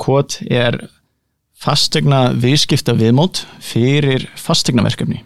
Kvot 0.00 0.40
er 0.50 0.78
fastegna 1.62 2.32
viðskipta 2.34 2.94
viðmót 2.98 3.44
fyrir 3.62 4.26
fastegna 4.36 4.84
verkefni. 4.86 5.22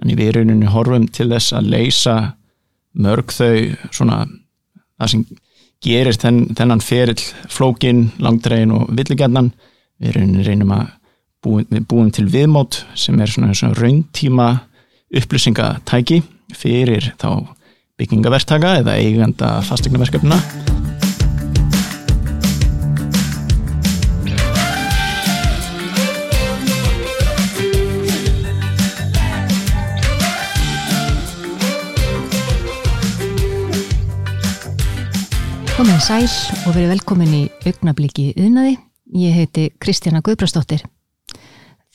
Þannig 0.00 0.18
við 0.18 0.30
erum 0.32 0.62
horfum 0.72 1.06
til 1.12 1.28
þess 1.30 1.54
að 1.56 1.70
leysa 1.74 2.16
mörg 2.96 3.32
þau 3.32 3.76
svona 3.92 4.24
það 5.00 5.12
sem 5.12 5.26
gerir 5.84 6.16
þenn, 6.20 6.40
þennan 6.56 6.82
ferill 6.84 7.20
flókin, 7.52 8.08
langdregin 8.20 8.74
og 8.76 8.88
villigjarnan. 8.96 9.52
Við 10.00 10.16
reynum 10.46 10.74
að 10.76 10.88
búum, 11.44 11.64
við 11.68 11.86
búum 11.88 12.10
til 12.12 12.26
viðmót 12.32 12.82
sem 12.96 13.20
er 13.20 13.32
svona, 13.32 13.54
svona 13.56 13.76
rauntíma 13.76 14.50
upplýsingatæki 15.20 16.22
fyrir 16.56 17.12
þá 17.20 17.46
byggingaverktaka 18.00 18.78
eða 18.80 18.96
eiganda 19.00 19.58
fastegna 19.66 20.00
Komið 35.80 36.00
sæl 36.04 36.26
og 36.68 36.74
verið 36.74 36.90
velkomin 36.90 37.30
í 37.32 37.38
augnabliki 37.64 38.26
yðnaði. 38.34 38.74
Ég 39.16 39.32
heiti 39.32 39.62
Kristjana 39.80 40.18
Guðbrastóttir. 40.20 40.82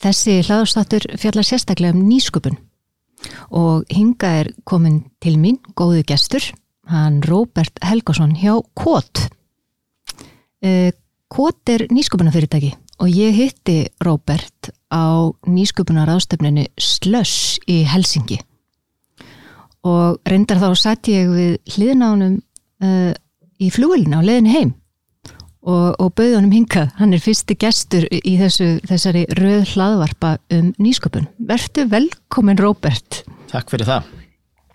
Þessi 0.02 0.40
hlaðarstáttur 0.40 1.04
fjallar 1.14 1.46
sérstaklega 1.46 1.94
um 1.94 2.00
nýsköpun 2.08 2.56
og 3.54 3.84
hinga 3.94 4.32
er 4.40 4.48
komin 4.66 5.04
til 5.22 5.36
mín 5.38 5.60
góðu 5.78 6.02
gestur, 6.08 6.42
hann 6.90 7.20
Róbert 7.22 7.78
Helgason 7.86 8.32
hjá 8.40 8.56
Kvot. 8.74 9.20
Kvot 11.30 11.72
er 11.76 11.84
nýsköpunafyrirtæki 11.86 12.72
og 12.98 13.12
ég 13.14 13.38
hitti 13.38 13.76
Róbert 14.02 14.72
á 14.90 15.30
nýsköpunar 15.46 16.10
ástöfninu 16.10 16.66
Slöss 16.74 17.60
í 17.70 17.84
Helsingi 17.86 18.40
og 19.86 20.18
reyndar 20.26 20.58
þá 20.58 20.74
satt 20.74 21.06
ég 21.06 21.30
við 21.30 21.76
hliðnánum 21.76 22.40
uh, 22.82 23.14
í 23.62 23.70
flúilina 23.72 24.20
á 24.20 24.26
leðin 24.26 24.52
heim 24.52 24.74
og, 25.66 25.96
og 25.98 26.12
bauð 26.18 26.36
honum 26.38 26.54
hingað. 26.54 26.92
Hann 27.00 27.14
er 27.16 27.22
fyrsti 27.22 27.56
gestur 27.58 28.06
í 28.10 28.36
þessu, 28.40 28.76
þessari 28.86 29.24
röð 29.38 29.72
hlaðvarpa 29.74 30.36
um 30.54 30.70
nýsköpun. 30.82 31.26
Vertu 31.48 31.86
velkomin 31.90 32.60
Róbert. 32.60 33.24
Takk 33.50 33.72
fyrir 33.72 33.88
það. 33.88 34.12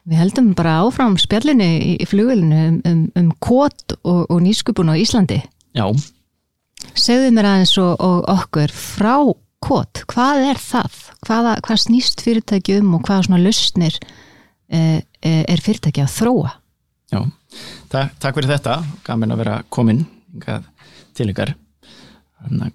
Við 0.10 0.18
heldum 0.18 0.50
bara 0.58 0.80
áfram 0.82 1.16
spjallinni 1.22 1.70
í, 1.78 1.92
í 2.02 2.08
flúilinu 2.10 2.64
um, 2.72 2.80
um, 2.90 3.04
um 3.22 3.30
kót 3.44 3.96
og, 4.02 4.26
og 4.26 4.42
nýsköpun 4.44 4.92
á 4.92 4.96
Íslandi. 4.98 5.40
Já. 5.78 5.86
Segðu 6.98 7.30
mér 7.36 7.52
aðeins 7.52 7.76
og, 7.80 7.94
og 8.02 8.26
okkur 8.34 8.74
frá 8.74 9.16
kót. 9.62 10.02
Hvað 10.10 10.48
er 10.50 10.60
það? 10.60 10.98
Hvaða, 11.28 11.54
hvað 11.68 11.84
snýst 11.84 12.24
fyrirtæki 12.26 12.80
um 12.82 12.98
og 12.98 13.06
hvaða 13.06 13.28
svona 13.28 13.44
lausnir 13.44 14.00
eh, 14.74 15.00
eh 15.22 15.44
er 15.46 15.62
fyrirtæki 15.62 16.02
að 16.02 16.16
þróa? 16.18 16.56
Já. 17.14 17.22
Takk, 17.92 18.16
takk 18.20 18.38
fyrir 18.38 18.54
þetta, 18.54 18.78
gaman 19.04 19.34
að 19.36 19.44
vera 19.44 19.58
komin 19.70 20.06
til 21.18 21.32
ykkar. 21.34 21.54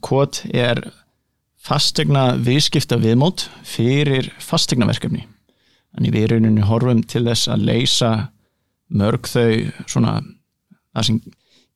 Kvot 0.05 0.43
er 0.53 0.83
fastegna 1.67 2.37
viðskipta 2.39 2.99
viðmót 3.03 3.49
fyrir 3.67 4.29
fastegna 4.43 4.87
verkefni. 4.89 5.25
Þannig 5.97 6.13
við 6.13 6.27
erum 6.29 6.61
horfum 6.69 7.01
til 7.09 7.25
þess 7.27 7.49
að 7.49 7.65
leysa 7.71 8.11
mörg 8.93 9.27
þau 9.27 9.73
svona 9.89 10.19
það 10.93 11.09
sem 11.09 11.21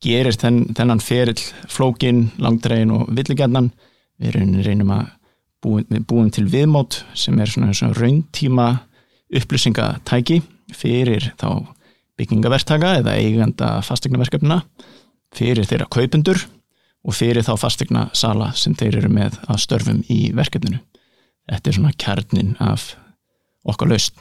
gerir 0.04 0.36
þenn, 0.36 0.60
þennan 0.76 1.02
ferill 1.04 1.40
flókin, 1.68 2.28
langdregin 2.40 2.92
og 2.94 3.08
villigjarnan. 3.16 3.72
Við 4.20 4.36
reynum 4.66 4.92
að 4.92 5.08
búum, 5.64 6.04
búum 6.04 6.30
til 6.32 6.46
viðmót 6.52 7.02
sem 7.16 7.38
er 7.40 7.50
svona, 7.50 7.72
svona 7.76 7.96
rauntíma 7.96 8.68
upplýsingatæki 9.32 10.40
fyrir 10.76 11.32
þá 11.40 11.64
byggingaverktaka 12.20 12.94
eða 13.00 13.16
eiganda 13.18 13.74
fastegnaverkefna 13.86 14.60
fyrir 15.36 15.66
þeirra 15.68 15.88
kaupundur 15.90 16.40
og 17.06 17.16
fyrir 17.16 17.44
þá 17.46 17.54
fastegna 17.60 18.08
sala 18.16 18.50
sem 18.58 18.74
þeir 18.76 19.00
eru 19.02 19.12
með 19.12 19.38
að 19.48 19.62
störfum 19.64 20.00
í 20.12 20.22
verkefninu. 20.36 20.80
Þetta 21.50 21.70
er 21.70 21.78
svona 21.78 21.94
kjarnin 21.98 22.56
af 22.62 22.92
okkar 23.68 23.90
laust. 23.90 24.20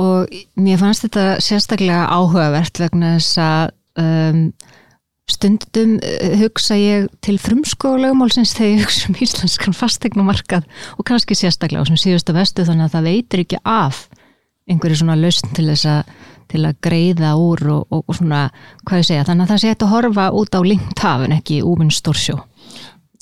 Og 0.00 0.28
mér 0.60 0.80
fannst 0.80 1.06
þetta 1.06 1.26
sérstaklega 1.44 2.06
áhugavert 2.12 2.80
vegna 2.80 3.14
þess 3.16 3.38
að 3.40 3.70
um, 4.02 4.40
stundum 5.30 5.96
uh, 5.98 6.34
hugsa 6.42 6.76
ég 6.78 7.08
til 7.24 7.38
frumskólaugmálsins 7.42 8.54
þegar 8.56 8.72
ég 8.72 8.84
hugsa 8.84 9.10
um 9.10 9.20
íslenskan 9.26 9.76
fastegnumarkað 9.76 10.66
og 10.96 11.08
kannski 11.08 11.36
sérstaklega 11.38 11.84
á 11.84 11.88
sem 11.88 12.00
síðustu 12.00 12.36
vestu 12.36 12.66
þannig 12.66 12.88
að 12.88 12.96
það 12.96 13.08
veitir 13.10 13.44
ekki 13.44 13.62
af 13.64 14.04
einhverju 14.66 15.00
svona 15.00 15.18
lausn 15.18 15.52
til 15.56 15.68
þess 15.70 15.88
að 15.90 16.14
til 16.50 16.62
að 16.68 16.78
greiða 16.84 17.34
úr 17.40 17.62
og, 17.74 17.84
og, 17.90 18.04
og 18.06 18.18
svona, 18.18 18.46
hvað 18.86 19.02
ég 19.02 19.08
segja, 19.10 19.26
þannig 19.28 19.46
að 19.46 19.52
það 19.52 19.62
sé 19.62 19.74
að 19.74 19.92
horfa 19.92 20.26
út 20.40 20.58
á 20.58 20.60
lingtafn, 20.66 21.34
ekki 21.36 21.60
úminn 21.66 21.92
stórsjó. 21.94 22.40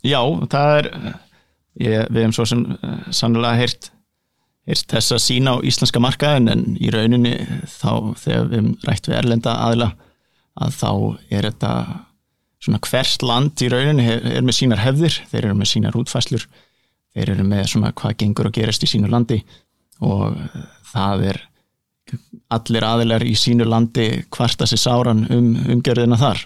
Já, 0.04 0.20
það 0.52 0.78
er, 0.78 0.88
ég, 1.80 2.08
við 2.10 2.22
hefum 2.22 2.36
svo 2.36 2.48
sem 2.48 2.64
uh, 2.74 2.96
sannlega 3.14 3.60
heyrt, 3.60 3.90
heyrt 4.68 4.88
þess 4.92 5.16
að 5.16 5.22
sína 5.24 5.56
á 5.56 5.64
íslenska 5.64 6.02
markaðin 6.02 6.52
en 6.52 6.66
í 6.80 6.92
rauninni 6.92 7.36
þá 7.68 8.14
þegar 8.20 8.50
við 8.50 8.58
hefum 8.58 8.74
rætt 8.88 9.08
við 9.08 9.18
erlenda 9.20 9.56
aðila 9.66 9.90
að 10.54 10.76
þá 10.78 10.90
er 11.34 11.48
þetta 11.48 11.72
svona 12.64 12.80
hvert 12.86 13.24
land 13.26 13.64
í 13.64 13.72
rauninni 13.72 14.06
er, 14.08 14.22
er 14.38 14.44
með 14.44 14.58
sínar 14.60 14.84
hefðir, 14.84 15.18
þeir 15.32 15.42
eru 15.42 15.58
með 15.58 15.70
sínar 15.72 15.98
útfæslur, 16.00 16.46
þeir 17.14 17.34
eru 17.34 17.48
með 17.48 17.66
svona 17.72 17.92
hvað 17.96 18.16
gengur 18.22 18.48
og 18.48 18.56
gerist 18.56 18.86
í 18.86 18.90
sínu 18.94 19.10
landi 19.12 19.42
og 20.04 20.38
það 20.92 21.28
er 21.32 21.42
allir 22.54 22.86
aðilar 22.86 23.24
í 23.26 23.34
sínu 23.38 23.66
landi 23.68 24.08
kvarta 24.32 24.66
sér 24.68 24.80
sáran 24.80 25.24
um 25.32 25.54
umgjörðina 25.76 26.18
þar. 26.20 26.44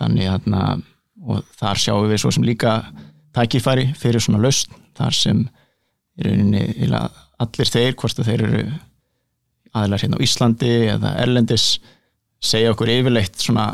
Þannig 0.00 0.30
að 0.30 0.82
og 1.24 1.44
þar 1.56 1.80
sjáum 1.80 2.08
við 2.10 2.20
svo 2.20 2.32
sem 2.34 2.46
líka 2.46 2.78
tækifæri 3.34 3.90
fyrir 3.98 4.22
svona 4.22 4.42
laust 4.42 4.72
þar 4.98 5.16
sem 5.16 5.44
er 6.18 6.28
rauninni 6.28 6.90
allir 7.42 7.70
þeir, 7.70 7.94
hvort 7.98 8.20
að 8.20 8.28
þeir 8.30 8.44
eru 8.46 8.64
aðilar 9.74 10.04
hérna 10.04 10.20
á 10.20 10.24
Íslandi 10.24 10.74
eða 10.92 11.14
Erlendis 11.24 11.66
segja 12.44 12.74
okkur 12.74 12.92
yfirleitt 12.92 13.40
svona 13.40 13.66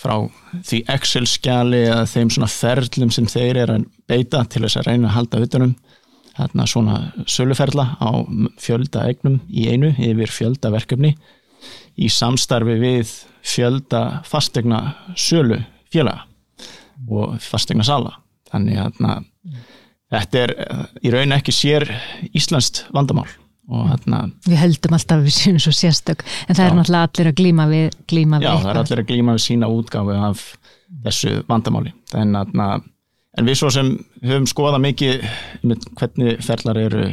frá 0.00 0.14
því 0.66 0.82
Excel-skjali 0.94 1.82
eða 1.88 2.04
þeim 2.08 2.30
svona 2.32 2.50
ferlum 2.52 3.10
sem 3.12 3.26
þeir 3.28 3.64
eru 3.64 3.78
að 3.80 3.88
beita 4.08 4.44
til 4.48 4.62
þess 4.64 4.80
að 4.80 4.90
reyna 4.90 5.10
að 5.10 5.16
halda 5.16 5.42
utanum 5.46 5.74
þarna 6.40 6.66
svona 6.68 6.96
söluferla 7.30 7.86
á 8.00 8.10
fjölda 8.60 9.06
egnum 9.10 9.40
í 9.48 9.68
einu 9.70 9.92
yfir 9.96 10.32
fjölda 10.32 10.72
verkefni 10.74 11.14
í 12.00 12.08
samstarfi 12.12 12.78
við 12.80 13.12
fjölda 13.46 14.22
fastegna 14.28 14.80
sölu 15.16 15.60
fjöla 15.92 16.22
og 17.10 17.38
fastegna 17.42 17.84
sala. 17.86 18.16
Þannig 18.50 18.80
að 18.80 18.96
þarna, 18.96 19.14
þetta 20.10 20.42
er 20.42 20.54
í 21.04 21.12
raun 21.14 21.36
ekki 21.36 21.54
sér 21.54 21.86
Íslandst 22.34 22.84
vandamál 22.94 23.28
Þarna, 23.70 24.24
við 24.48 24.58
heldum 24.58 24.94
alltaf 24.96 25.20
við 25.22 25.34
sínum 25.36 25.62
svo 25.62 25.70
sérstök 25.74 26.24
en 26.48 26.56
það 26.58 26.64
já. 26.64 26.66
er 26.66 26.72
náttúrulega 26.74 27.06
allir 27.06 27.28
að 27.30 27.36
glíma 27.38 27.66
við, 27.70 27.98
glíma 28.10 28.40
við 28.40 28.46
Já, 28.48 28.54
það 28.64 28.70
er 28.72 28.80
allir 28.80 29.02
að 29.02 29.10
glíma 29.12 29.34
við 29.36 29.44
sína 29.44 29.68
útgáfi 29.70 30.16
af 30.18 30.40
þessu 31.04 31.34
vandamáli. 31.46 31.92
Þannig 32.10 32.56
að 32.64 32.88
en 33.40 33.48
við 33.48 33.56
svo 33.56 33.70
sem 33.72 33.90
höfum 34.20 34.46
skoðað 34.48 34.82
mikið 34.84 35.26
hvernig 35.96 36.40
ferlar 36.44 36.80
eru 36.80 37.04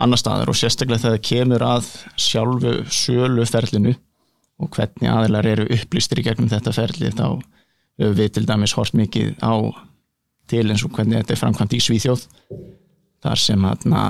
annar 0.00 0.20
staðar 0.20 0.52
og 0.52 0.56
sérstaklega 0.56 1.02
þegar 1.02 1.16
það 1.16 1.26
kemur 1.28 1.64
að 1.66 1.90
sjálfu 2.20 2.72
söluferlinu 2.92 3.92
og 4.62 4.70
hvernig 4.72 5.10
aðeinar 5.12 5.48
eru 5.50 5.66
upplýstir 5.76 6.22
í 6.22 6.24
gegnum 6.26 6.48
þetta 6.52 6.72
ferli 6.76 7.12
þá 7.12 7.26
höfum 7.26 8.16
við 8.16 8.32
til 8.36 8.46
dæmis 8.48 8.76
hort 8.76 8.96
mikið 8.96 9.34
á 9.44 9.54
til 10.48 10.64
eins 10.70 10.84
og 10.86 10.94
hvernig 10.96 11.20
þetta 11.20 11.34
er 11.34 11.42
framkvæmt 11.42 11.76
í 11.76 11.82
Svíþjóð 11.84 12.24
þar 13.24 13.42
sem 13.42 13.68
aðna 13.68 14.06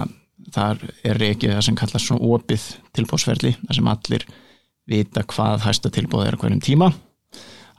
þar 0.55 0.83
er 1.07 1.23
ekki 1.31 1.51
það 1.51 1.65
sem 1.67 1.79
kallast 1.79 2.07
svona 2.07 2.31
opið 2.37 2.69
tilbóðsferli 2.95 3.57
þar 3.65 3.79
sem 3.81 3.91
allir 3.91 4.27
vita 4.87 5.27
hvað 5.27 5.67
hægsta 5.67 5.91
tilbóð 5.91 6.29
er 6.29 6.39
hverjum 6.39 6.63
tíma. 6.63 6.93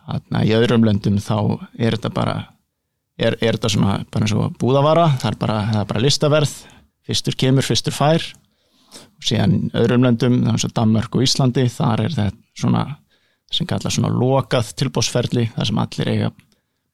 Aðna 0.07 0.43
í 0.43 0.51
öðrum 0.55 0.83
löndum 0.87 1.19
þá 1.23 1.37
er 1.79 1.95
þetta 1.95 2.11
bara 2.15 2.37
er, 3.17 3.37
er 3.41 3.57
þetta 3.57 3.71
svona 3.73 3.99
bara 4.13 4.27
eins 4.27 4.35
og 4.37 4.57
búðavara, 4.61 5.07
það 5.21 5.31
er 5.31 5.39
bara, 5.41 5.57
það 5.71 5.81
er 5.81 5.89
bara 5.91 6.03
listaverð, 6.05 6.55
fyrstur 7.07 7.37
kemur, 7.39 7.65
fyrstur 7.65 7.95
fær. 7.95 8.25
Og 9.17 9.27
síðan 9.27 9.71
öðrum 9.77 10.05
löndum, 10.05 10.41
þannig 10.45 10.65
að 10.67 10.75
Danmark 10.77 11.15
og 11.17 11.25
Íslandi, 11.25 11.67
þar 11.73 12.05
er 12.05 12.15
þetta 12.15 12.61
svona 12.61 12.83
sem 13.53 13.67
kallar 13.67 13.93
svona 13.93 14.11
lokað 14.11 14.73
tilbósferli, 14.79 15.47
þar 15.55 15.69
sem 15.69 15.79
allir 15.81 16.11
eiga 16.11 16.31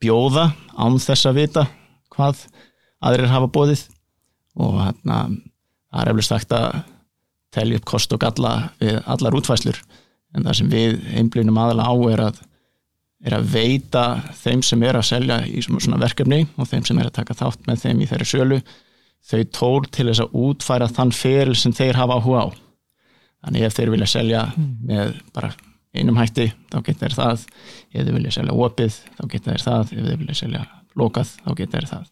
bjóða 0.04 0.52
án 0.78 1.00
þess 1.02 1.30
að 1.30 1.40
vita 1.40 1.66
hvað 2.14 2.46
aðrir 3.04 3.32
hafa 3.32 3.50
bóðið 3.54 3.84
og 4.60 4.80
þarna 4.80 5.20
það 5.94 6.02
er 6.02 6.12
eflust 6.12 6.34
hægt 6.36 6.56
að 6.58 6.82
telja 7.54 7.80
upp 7.80 7.88
kost 7.90 8.16
og 8.16 8.22
galla 8.24 8.54
við 8.82 9.00
allar 9.16 9.38
útfæslur 9.38 9.80
en 10.34 10.48
það 10.48 10.58
sem 10.60 10.72
við 10.74 10.98
einblýnum 11.14 11.60
aðalega 11.62 11.94
á 11.94 11.96
er 12.14 12.24
að 12.28 12.42
er 13.24 13.36
að 13.38 13.52
veita 13.54 14.06
þeim 14.36 14.64
sem 14.66 14.84
er 14.84 15.00
að 15.00 15.08
selja 15.08 15.38
í 15.48 15.62
svona 15.64 16.00
verkefni 16.02 16.44
og 16.60 16.68
þeim 16.70 16.88
sem 16.88 17.00
er 17.00 17.10
að 17.10 17.18
taka 17.20 17.38
þátt 17.40 17.70
með 17.70 17.86
þeim 17.86 18.02
í 18.04 18.10
þeirri 18.10 18.28
sölu 18.28 18.60
þau 19.24 19.44
tól 19.56 19.86
til 19.88 20.10
þess 20.10 20.24
að 20.26 20.36
útfæra 20.44 20.90
þann 20.92 21.14
feril 21.16 21.56
sem 21.56 21.76
þeir 21.76 22.00
hafa 22.00 22.20
áhuga 22.20 22.44
á. 22.44 22.48
Þannig 23.44 23.68
ef 23.68 23.78
þeir 23.78 23.94
vilja 23.94 24.10
selja 24.12 24.44
með 24.58 25.16
bara 25.36 25.54
einum 25.94 26.20
hætti 26.20 26.50
þá 26.72 26.78
geta 26.84 27.06
þeir 27.06 27.18
það. 27.18 27.48
Ef 27.94 28.06
þeir 28.06 28.18
vilja 28.18 28.36
selja 28.38 28.58
opið 28.66 29.00
þá 29.18 29.24
geta 29.32 29.52
þeir 29.52 29.66
það. 29.68 29.94
Ef 29.94 30.08
þeir 30.08 30.22
vilja 30.22 30.38
selja 30.40 30.64
lokað 31.00 31.34
þá 31.40 31.50
geta 31.60 31.78
þeir 31.78 31.90
það. 31.94 32.06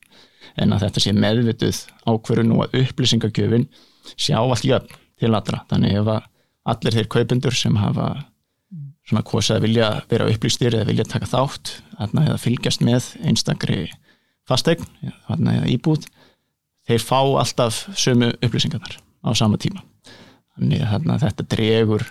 En 0.62 0.76
að 0.76 0.84
þetta 0.86 1.04
sé 1.04 1.14
meðvituð 1.16 1.80
ákverðun 2.12 2.56
og 2.56 2.66
að 2.66 2.78
upplýsingagjöfin 2.82 3.70
sjá 4.16 4.38
allt 4.40 4.68
jöfn 4.68 5.00
til 5.22 5.32
allra. 5.36 5.64
Þannig 5.72 6.00
ef 6.02 6.12
að 6.16 6.28
allir 6.72 6.98
þeir 6.98 7.12
kaupendur 7.12 7.58
sem 7.58 7.78
hafa 7.80 8.10
svona 9.12 9.28
kosið 9.28 9.58
að 9.58 9.66
vilja 9.68 9.90
vera 10.10 10.30
upplýstir 10.32 10.78
eða 10.78 10.88
vilja 10.88 11.08
taka 11.12 11.30
þátt 11.30 11.76
eða 12.08 12.40
fylgjast 12.42 12.84
með 12.86 13.12
einstakri 13.28 13.84
fastegn 14.50 14.88
eða 15.36 15.68
íbúð 15.70 16.08
þeir 16.88 17.04
fá 17.04 17.20
alltaf 17.20 17.84
sömu 18.00 18.32
upplýsingarnar 18.40 18.98
á 18.98 19.30
sama 19.38 19.60
tíma. 19.62 19.84
Þannig 20.58 20.84
að 20.88 21.26
þetta 21.26 21.48
dregur 21.52 22.08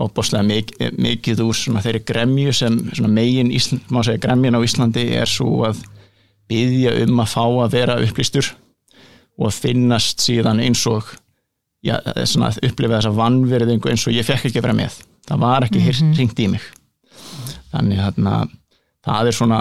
óbúslega 0.00 0.46
mikið, 0.46 0.98
mikið 1.00 1.42
úr 1.44 1.62
þeirri 1.84 2.02
gremju 2.08 2.52
sem 2.56 2.78
megin 3.12 3.52
segja 3.52 4.20
gremjun 4.22 4.56
á 4.56 4.64
Íslandi 4.64 5.06
er 5.18 5.28
svo 5.28 5.64
að 5.68 5.82
byggja 6.50 6.96
um 7.04 7.22
að 7.22 7.32
fá 7.34 7.44
að 7.44 7.74
vera 7.76 7.98
upplýstur 8.02 8.52
og 9.40 9.50
að 9.50 9.58
finnast 9.64 10.24
síðan 10.24 10.62
eins 10.64 10.82
og 10.90 11.06
já, 11.84 11.96
svona, 12.24 12.50
upplifa 12.64 12.98
þessa 12.98 13.14
vannverðingu 13.16 13.92
eins 13.92 14.06
og 14.08 14.16
ég 14.16 14.26
fekk 14.26 14.48
ekki 14.48 14.60
að 14.60 14.68
vera 14.68 14.78
með 14.82 14.98
það 15.28 15.42
var 15.44 15.66
ekki 15.66 15.80
mm 15.80 15.90
-hmm. 15.90 16.16
ringt 16.18 16.38
í 16.38 16.48
mig. 16.48 16.64
Þannig 17.72 17.98
að 18.00 18.48
það 19.04 19.26
er 19.26 19.36
svona 19.36 19.60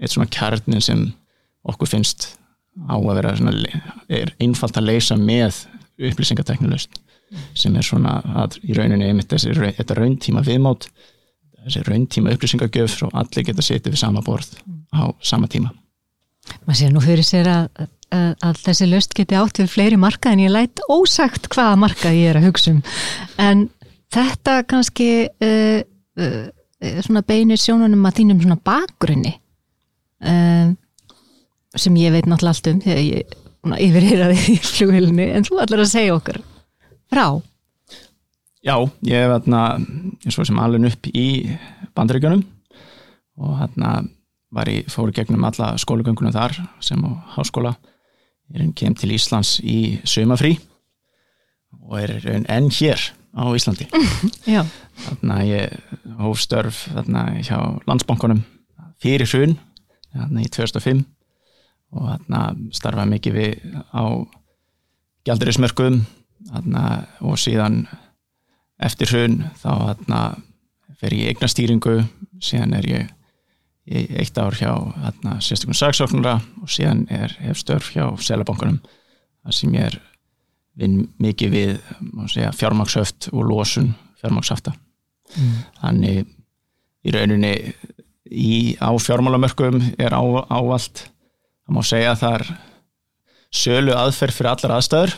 eitt 0.00 0.12
svona 0.12 0.28
kjarnin 0.30 0.82
sem 0.82 1.12
okkur 1.64 1.88
finnst 1.88 2.36
á 2.88 2.96
að 2.96 3.14
vera 3.14 3.36
svona, 3.36 3.52
er 4.08 4.34
einfalt 4.40 4.76
að 4.76 4.88
leysa 4.90 5.16
með 5.16 5.66
upplýsingateknilust 5.96 7.00
sem 7.54 7.74
er 7.76 7.82
svona 7.82 8.20
að 8.44 8.58
í 8.62 8.76
rauninni 8.76 9.08
einmitt 9.08 9.32
þessi, 9.32 9.54
rauntíma 9.56 10.44
viðmátt 10.46 10.88
þessi 11.64 11.82
rauntíma 11.88 12.34
upplýsingagjöf 12.36 13.00
og 13.08 13.16
allir 13.18 13.46
geta 13.48 13.64
setið 13.64 13.96
við 13.96 14.02
sama 14.04 14.22
borð 14.22 14.52
á 14.94 15.10
sama 15.24 15.50
tíma. 15.50 15.72
Maður 16.66 16.78
sé 16.78 16.90
nú 16.92 17.02
fyrir 17.02 17.26
sér 17.26 17.48
að, 17.50 17.86
að, 18.14 18.28
að 18.46 18.60
þessi 18.68 18.86
löst 18.86 19.16
geti 19.18 19.34
átt 19.34 19.58
við 19.58 19.72
fleiri 19.72 19.98
marka 19.98 20.30
en 20.30 20.44
ég 20.44 20.52
læt 20.54 20.82
ósagt 20.92 21.48
hvaða 21.50 21.80
marka 21.82 22.12
ég 22.14 22.30
er 22.30 22.38
að 22.38 22.46
hugsa 22.52 22.76
um. 22.76 22.84
En 23.42 23.66
þetta 24.14 24.60
kannski 24.68 25.10
uh, 25.26 25.80
uh, 26.20 26.44
svona 27.04 27.24
beinir 27.26 27.60
sjónunum 27.60 28.06
að 28.08 28.20
þínum 28.20 28.42
svona 28.44 28.58
bakgrunni 28.64 29.34
uh, 30.26 30.72
sem 31.76 31.98
ég 32.00 32.14
veit 32.14 32.28
náttúrulega 32.28 32.54
allt 32.54 32.70
um 32.72 32.80
þegar 32.84 33.02
ég 33.04 33.36
yfirhýraði 33.66 34.42
í 34.54 34.56
flugilinu 34.62 35.30
en 35.34 35.46
þú 35.46 35.60
ætlar 35.62 35.82
að 35.82 35.92
segja 35.92 36.16
okkur 36.16 36.40
frá. 37.10 37.26
Já, 38.66 38.76
ég 39.06 39.22
hef 39.22 39.32
hérna 39.32 39.62
eins 39.78 40.38
og 40.38 40.46
sem 40.48 40.58
alveg 40.58 40.88
upp 40.90 41.10
í 41.12 41.26
bandaríkjunum 41.94 42.44
og 43.42 43.58
hérna 43.60 43.98
var 44.54 44.70
ég 44.70 44.88
fóru 44.90 45.14
gegnum 45.14 45.44
alla 45.46 45.74
skólagöngunum 45.78 46.34
þar 46.34 46.56
sem 46.82 47.02
á 47.02 47.10
háskóla. 47.36 47.76
Ég 48.54 48.62
er 48.62 48.72
kem 48.78 48.94
til 48.94 49.12
Íslands 49.14 49.58
í 49.60 49.98
sömafrí 50.06 50.56
og 51.82 51.98
er 52.00 52.14
enn 52.46 52.70
hér 52.70 53.02
á 53.36 53.44
Íslandi. 53.52 53.88
Þannig 55.06 55.36
að 55.36 55.50
ég 55.50 56.16
hófstörf 56.20 56.86
þarna 56.94 57.26
hjá 57.44 57.58
landsbankunum 57.88 58.42
fyrir 59.02 59.28
hrun 59.28 59.58
í 60.40 60.48
2005 60.48 61.04
og 61.96 62.08
þarna 62.08 62.42
starfaði 62.74 63.12
mikið 63.12 63.36
við 63.36 63.76
á 63.92 64.04
gældurismörkum 65.28 66.00
og 67.26 67.38
síðan 67.40 67.84
eftir 68.82 69.12
hrun 69.12 69.40
þá 69.60 69.72
fer 70.96 71.16
ég 71.16 71.34
eignastýringu 71.34 71.98
síðan 72.42 72.76
er 72.78 72.88
ég 72.88 73.12
eitt 73.86 74.38
ár 74.40 74.56
hjá 74.56 74.72
sérstaklega 75.44 75.78
sagsóknara 75.78 76.36
og 76.62 76.70
síðan 76.72 77.04
er 77.12 77.36
hef 77.42 77.60
störf 77.60 77.92
hjá 77.94 78.08
selabankunum 78.18 78.80
sem 79.54 79.74
ég 79.76 79.92
er 79.92 80.00
vinn 80.76 81.06
mikið 81.22 81.52
við 81.52 81.74
segja, 82.32 82.52
fjármaksöft 82.56 83.30
og 83.32 83.46
losun 83.48 83.92
fjármaksafta 84.20 84.74
mm. 84.74 85.52
þannig 85.80 86.24
í 87.06 87.14
rauninni 87.14 87.52
í, 88.26 88.76
á 88.82 88.90
fjármálamörkum 89.00 89.78
er 89.98 90.16
á, 90.16 90.22
ávalt 90.50 91.06
það 91.06 91.76
má 91.76 91.82
segja 91.86 92.12
að 92.12 92.22
það 92.22 92.38
er 92.38 92.48
sölu 93.56 93.94
aðferð 93.96 94.38
fyrir 94.38 94.52
allar 94.52 94.76
aðstöður 94.76 95.16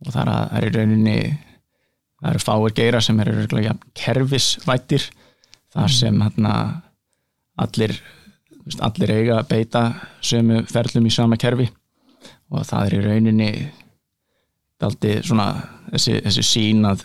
og 0.00 0.14
það 0.14 0.32
er 0.36 0.68
í 0.68 0.74
rauninni 0.76 1.18
það 2.20 2.30
eru 2.30 2.44
fáir 2.44 2.76
geira 2.76 3.02
sem 3.04 3.20
eru 3.24 3.48
kerfisvættir 3.96 5.08
þar 5.72 5.88
mm. 5.88 5.96
sem 5.96 6.22
hérna 6.24 6.54
allir, 7.60 7.96
allir 8.80 9.14
eiga 9.16 9.40
að 9.40 9.50
beita 9.50 9.84
sömu 10.24 10.64
ferlum 10.70 11.08
í 11.08 11.14
sama 11.14 11.38
kerfi 11.40 11.68
og 12.50 12.66
það 12.66 12.86
er 12.86 12.96
í 12.96 13.04
rauninni 13.06 13.52
daldi 14.80 15.16
svona 15.26 15.48
þessi, 15.90 16.18
þessi 16.26 16.46
sín 16.46 16.86
að, 16.88 17.04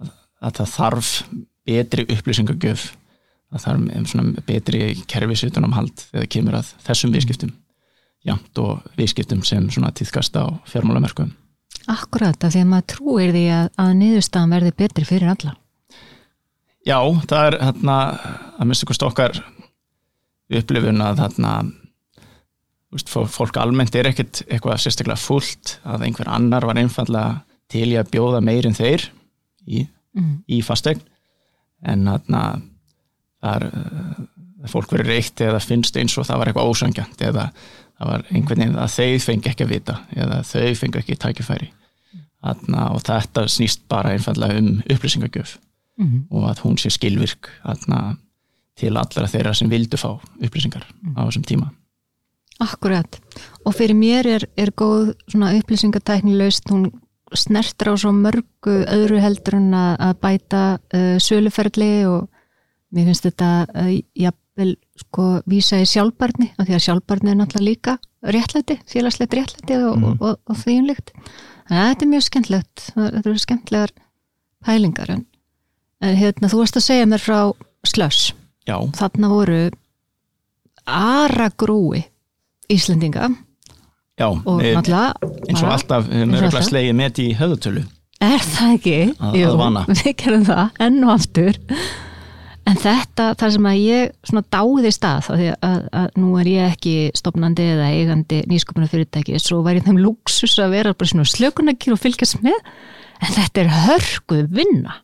að, 0.00 0.12
að 0.40 0.56
það 0.60 0.72
þarf 0.76 1.12
betri 1.70 2.06
upplýsingagjöf 2.16 2.86
að 3.50 3.64
það 3.64 3.84
er 3.94 4.08
svona 4.10 4.44
betri 4.46 4.84
kerfisutunum 5.10 5.74
hald 5.74 6.06
þegar 6.10 6.30
kemur 6.36 6.60
að 6.60 6.72
þessum 6.86 7.14
viðskiptum 7.14 7.54
jamt 8.26 8.60
og 8.62 8.84
viðskiptum 8.98 9.44
sem 9.46 9.70
svona 9.72 9.92
týðkast 9.96 10.36
á 10.36 10.44
fjármálamerkum 10.70 11.32
Akkurat, 11.88 12.36
af 12.44 12.52
því 12.52 12.60
að 12.60 12.70
maður 12.70 12.88
trúir 12.92 13.32
því 13.34 13.44
að, 13.54 13.68
að 13.80 13.90
niðurstaðan 14.00 14.54
verði 14.54 14.72
betri 14.82 15.06
fyrir 15.08 15.32
alla. 15.32 15.54
Já, 16.86 16.98
það 17.30 17.46
er 17.46 17.56
hérna 17.64 17.96
að 18.60 18.68
mista 18.68 18.86
ykkur 18.86 18.98
stokkar 18.98 19.40
upplifun 20.60 21.04
að 21.04 21.22
hérna 21.24 21.54
veist, 22.94 23.10
fólk 23.10 23.56
almennt 23.60 23.94
er 23.94 24.10
ekkert 24.10 24.42
eitthvað 24.48 24.82
sérstaklega 24.82 25.20
fullt 25.20 25.78
að 25.84 26.06
einhver 26.08 26.30
annar 26.30 26.66
var 26.68 26.80
einfallega 26.80 27.40
til 27.70 27.88
í 27.92 27.98
að 28.00 28.10
bjóða 28.14 28.42
meirinn 28.44 28.76
þeir 28.76 29.06
í, 29.66 29.86
mm. 30.18 30.34
í 30.50 30.60
fastegn 30.66 31.02
en 31.86 32.08
hérna 32.10 32.42
það 33.40 33.66
er 33.66 34.70
fólk 34.70 34.92
verið 34.92 35.14
reykt 35.14 35.40
eða 35.40 35.62
finnst 35.64 35.96
eins 35.96 36.16
og 36.20 36.26
það 36.28 36.40
var 36.40 36.50
eitthvað 36.50 36.72
ósangjant 36.72 37.22
eða 37.24 37.46
það 38.00 38.10
var 38.10 38.24
einhvern 38.30 38.64
veginn 38.64 38.80
að 38.80 38.94
þau 38.96 39.24
fengi 39.26 39.50
ekki 39.50 39.66
að 39.66 39.74
vita 39.74 39.96
eða 40.16 40.40
þau 40.46 40.72
fengi 40.80 41.02
ekki 41.02 41.20
tækifæri 41.20 41.70
Þarna, 42.40 42.86
og 42.96 43.02
þetta 43.04 43.42
snýst 43.52 43.82
bara 43.92 44.14
einfallega 44.14 44.56
um 44.56 44.78
upplýsingagjöf 44.88 45.58
mm 46.00 46.06
-hmm. 46.06 46.22
og 46.30 46.46
að 46.48 46.62
hún 46.64 46.78
sé 46.80 46.88
skilvirk 46.90 47.50
aðna, 47.62 48.16
til 48.76 48.96
allra 48.96 49.28
þeirra 49.28 49.52
sem 49.54 49.68
vildu 49.68 49.96
fá 49.96 50.16
upplýsingar 50.40 50.86
mm 50.88 51.14
-hmm. 51.14 51.20
á 51.20 51.28
þessum 51.28 51.44
tíma 51.44 51.70
Akkurat. 52.60 53.20
Og 53.64 53.76
fyrir 53.76 53.96
mér 53.96 54.28
er, 54.28 54.44
er 54.56 54.72
góð 54.76 55.14
upplýsingatækni 55.34 56.36
laust, 56.38 56.68
hún 56.72 56.90
snertur 57.36 57.92
á 57.92 57.94
svo 58.00 58.12
mörgu 58.12 58.80
öðru 58.90 59.20
heldur 59.22 59.56
en 59.60 59.72
að 59.76 60.14
bæta 60.20 60.62
uh, 60.76 61.16
söluferðli 61.22 62.04
og 62.10 62.26
mér 62.90 63.10
finnst 63.10 63.28
þetta 63.28 63.50
uh, 63.70 63.92
jafnvel 64.18 64.74
sko 64.98 65.26
vísa 65.48 65.78
í 65.78 65.86
sjálfbarni 65.86 66.50
af 66.58 66.66
því 66.66 66.76
að 66.76 66.84
sjálfbarni 66.88 67.32
er 67.32 67.38
náttúrulega 67.38 67.68
líka 67.68 67.96
réttlæti, 68.34 68.80
félagslegt 68.90 69.38
réttlæti 69.38 69.78
og, 69.78 69.94
mm. 69.94 70.04
og, 70.10 70.26
og, 70.26 70.40
og 70.50 70.58
þýjumlíkt 70.64 71.14
þannig 71.14 71.84
að 71.84 71.90
þetta 71.92 72.04
er 72.04 72.12
mjög 72.16 72.26
skemmtlegt 72.26 72.86
þetta 72.96 73.22
eru 73.22 73.44
skemmtlegar 73.46 73.94
pælingar. 74.66 75.14
En 75.14 75.24
En 76.00 76.16
hérna, 76.16 76.48
þú 76.48 76.62
varst 76.62 76.78
að 76.80 76.86
segja 76.86 77.08
mér 77.08 77.20
frá 77.20 77.38
slöss. 77.84 78.32
Þarna 78.68 79.28
voru 79.32 79.60
aragrúi 80.88 82.04
Íslendinga. 82.70 83.30
Já. 84.20 84.28
Og 84.28 84.60
náttúrulega. 84.60 85.32
Eins 85.48 85.64
og 85.64 85.72
alltaf, 85.72 86.10
alltaf 86.10 86.68
slegið 86.68 86.94
með 86.98 87.24
í 87.24 87.30
höðutölu. 87.38 87.86
Er 88.20 88.44
það 88.44 88.76
ekki? 88.76 88.98
Að, 89.16 89.36
Jú, 89.40 89.50
að. 89.64 89.90
Við 90.02 90.14
gerum 90.20 90.46
það, 90.48 90.64
enn 90.86 91.02
og 91.06 91.12
aftur. 91.14 91.60
En 92.68 92.76
þetta, 92.78 93.30
þar 93.40 93.52
sem 93.54 93.68
að 93.70 93.78
ég 93.80 94.34
dáði 94.52 94.90
stað, 94.94 95.22
þá 95.26 95.30
því 95.32 95.46
að, 95.66 95.78
að 96.02 96.18
nú 96.20 96.32
er 96.38 96.50
ég 96.50 96.74
ekki 96.74 96.92
stopnandi 97.16 97.66
eða 97.72 97.88
eigandi 97.96 98.42
nýsköpunar 98.50 98.90
fyrirtæki, 98.92 99.40
svo 99.42 99.62
væri 99.64 99.82
þeim 99.86 100.02
luxus 100.04 100.58
að 100.60 100.76
vera 100.76 100.92
bara 100.94 101.10
svona 101.10 101.26
slökunarkir 101.26 101.96
og 101.96 102.02
fylgjast 102.02 102.44
með, 102.44 102.60
en 103.24 103.34
þetta 103.38 103.64
er 103.64 103.72
hörguð 103.88 104.52
vinna 104.60 105.00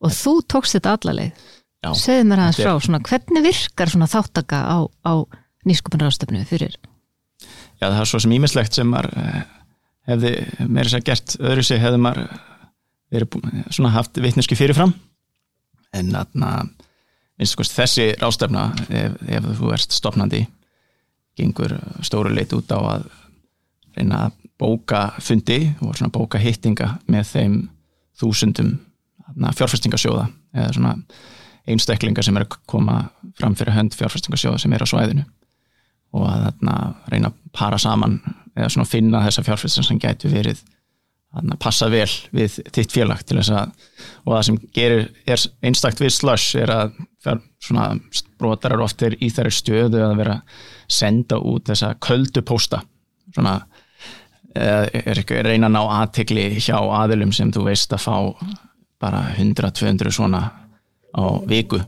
og 0.00 0.12
þú 0.16 0.34
tókst 0.50 0.76
þetta 0.76 0.96
allaleg 0.98 1.46
segðu 1.96 2.26
mér 2.28 2.42
aðeins 2.44 2.60
frá, 2.60 2.72
svona, 2.84 3.00
hvernig 3.06 3.46
virkar 3.46 3.92
svona 3.92 4.08
þáttaka 4.10 4.60
á, 4.68 4.78
á 5.06 5.12
nýsköpunarástöfnu 5.68 6.42
fyrir? 6.48 6.76
Já, 7.80 7.88
það 7.88 8.00
er 8.02 8.10
svo 8.10 8.20
sem 8.20 8.36
ímislegt 8.36 8.76
sem 8.76 8.90
maður 8.92 9.14
eh, 9.16 9.42
hefði 10.10 10.32
meira 10.68 10.92
sér 10.92 11.04
gert 11.06 11.36
öðru 11.40 11.64
sig 11.64 11.80
hefði 11.80 12.00
maður 12.04 12.26
verið 13.10 13.38
svona 13.72 13.94
haft 13.94 14.20
vitneski 14.20 14.58
fyrirfram. 14.58 14.92
En 15.96 16.12
aðna 16.14 16.68
þessi 17.40 18.12
rástefna 18.20 18.68
ef, 18.88 19.16
ef 19.26 19.48
þú 19.58 19.72
ert 19.74 19.96
stopnandi 19.96 20.44
gengur 21.40 21.74
stóru 22.04 22.32
leit 22.34 22.52
út 22.52 22.70
á 22.70 22.78
að 22.78 23.08
reyna 23.96 24.26
að 24.26 24.36
bóka 24.60 25.06
fundi 25.24 25.72
og 25.80 25.96
svona 25.96 26.12
bóka 26.12 26.38
hittinga 26.38 26.98
með 27.08 27.26
þeim 27.32 27.58
þúsundum 28.20 28.74
fjárfestingasjóða 29.40 30.26
eða 30.52 30.72
svona 30.76 30.94
einstaklingar 31.70 32.26
sem 32.26 32.36
er 32.36 32.44
að 32.44 32.58
koma 32.68 33.02
fram 33.38 33.56
fyrir 33.56 33.74
hönd 33.76 33.96
fjárfestingasjóða 33.96 34.60
sem 34.60 34.74
er 34.76 34.84
á 34.84 34.88
svæðinu 34.90 35.24
og 36.16 36.26
að 36.26 36.44
þarna, 36.46 36.76
reyna 37.12 37.30
að 37.30 37.38
para 37.56 37.78
saman 37.80 38.18
eða 38.56 38.68
svona 38.74 38.90
finna 38.90 39.24
þessa 39.26 39.44
fjárfestingar 39.46 39.88
sem 39.88 40.02
gætu 40.02 40.30
verið 40.32 40.62
að 41.30 41.52
passa 41.62 41.86
vel 41.92 42.08
við 42.34 42.56
þitt 42.74 42.90
félag 42.90 43.20
til 43.22 43.38
þess 43.38 43.52
að 43.54 43.74
og 44.24 44.32
það 44.32 44.46
sem 44.48 44.56
gerir 44.74 45.04
er 45.30 45.44
einstakt 45.62 46.02
við 46.02 46.14
slush 46.16 46.58
er 46.58 46.72
að 46.74 46.96
svona 47.62 47.92
brotar 48.40 48.74
eru 48.74 48.86
oftir 48.86 49.14
í 49.22 49.28
þeirri 49.30 49.52
stöðu 49.54 50.00
að 50.02 50.16
vera 50.18 50.40
senda 50.90 51.38
út 51.38 51.70
þessa 51.70 51.92
köldu 52.02 52.42
posta 52.46 52.80
svona 53.30 53.60
er 54.54 55.20
ekki 55.20 55.42
reyna 55.46 55.68
að 55.68 55.76
ná 55.76 55.80
aðtegli 56.00 56.48
hjá 56.58 56.76
aðilum 56.80 57.32
sem 57.34 57.52
þú 57.54 57.68
veist 57.68 57.92
að 57.94 58.02
fá 58.02 58.16
bara 59.00 59.22
100-200 59.36 60.12
svona 60.12 60.42
á 61.14 61.22
viku. 61.48 61.80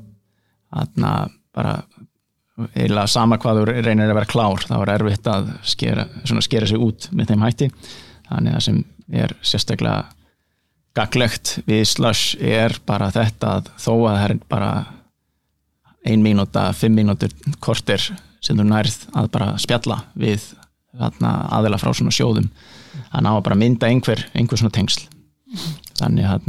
Þannig 0.72 1.08
að 1.08 1.34
bara 1.52 1.74
eða 2.74 3.06
sama 3.10 3.38
hvað 3.40 3.60
þú 3.60 3.76
reynir 3.82 4.10
að 4.10 4.16
vera 4.20 4.30
klár 4.30 4.64
þá 4.68 4.74
er 4.78 4.94
erfitt 4.96 5.28
að 5.30 5.52
skera, 5.66 6.06
skera 6.44 6.68
sig 6.70 6.80
út 6.80 7.08
með 7.12 7.32
þeim 7.32 7.46
hætti. 7.46 7.70
Þannig 8.30 8.56
að 8.56 8.64
sem 8.66 8.82
er 9.22 9.34
sérstaklega 9.44 10.02
gaglegt 10.96 11.54
við 11.68 11.84
slush 11.88 12.36
er 12.38 12.76
bara 12.88 13.10
þetta 13.12 13.56
að 13.58 13.70
þó 13.80 13.92
að 13.94 14.18
það 14.18 14.26
er 14.26 14.36
bara 14.52 14.72
ein 16.02 16.22
mínúta, 16.24 16.66
fimm 16.74 16.96
mínútur 16.98 17.32
kortir 17.62 18.02
sem 18.42 18.58
þú 18.58 18.66
nærð 18.66 19.06
að 19.14 19.30
bara 19.32 19.52
spjalla 19.62 20.02
við 20.18 20.50
aðila 20.98 21.78
frá 21.80 21.92
svona 21.94 22.12
sjóðum 22.12 22.48
að 23.12 23.24
ná 23.24 23.30
að 23.32 23.44
bara 23.46 23.58
mynda 23.58 23.88
einhver, 23.88 24.26
einhver 24.36 24.60
svona 24.60 24.74
tengsl. 24.74 25.06
Þannig 25.96 26.26
að 26.28 26.48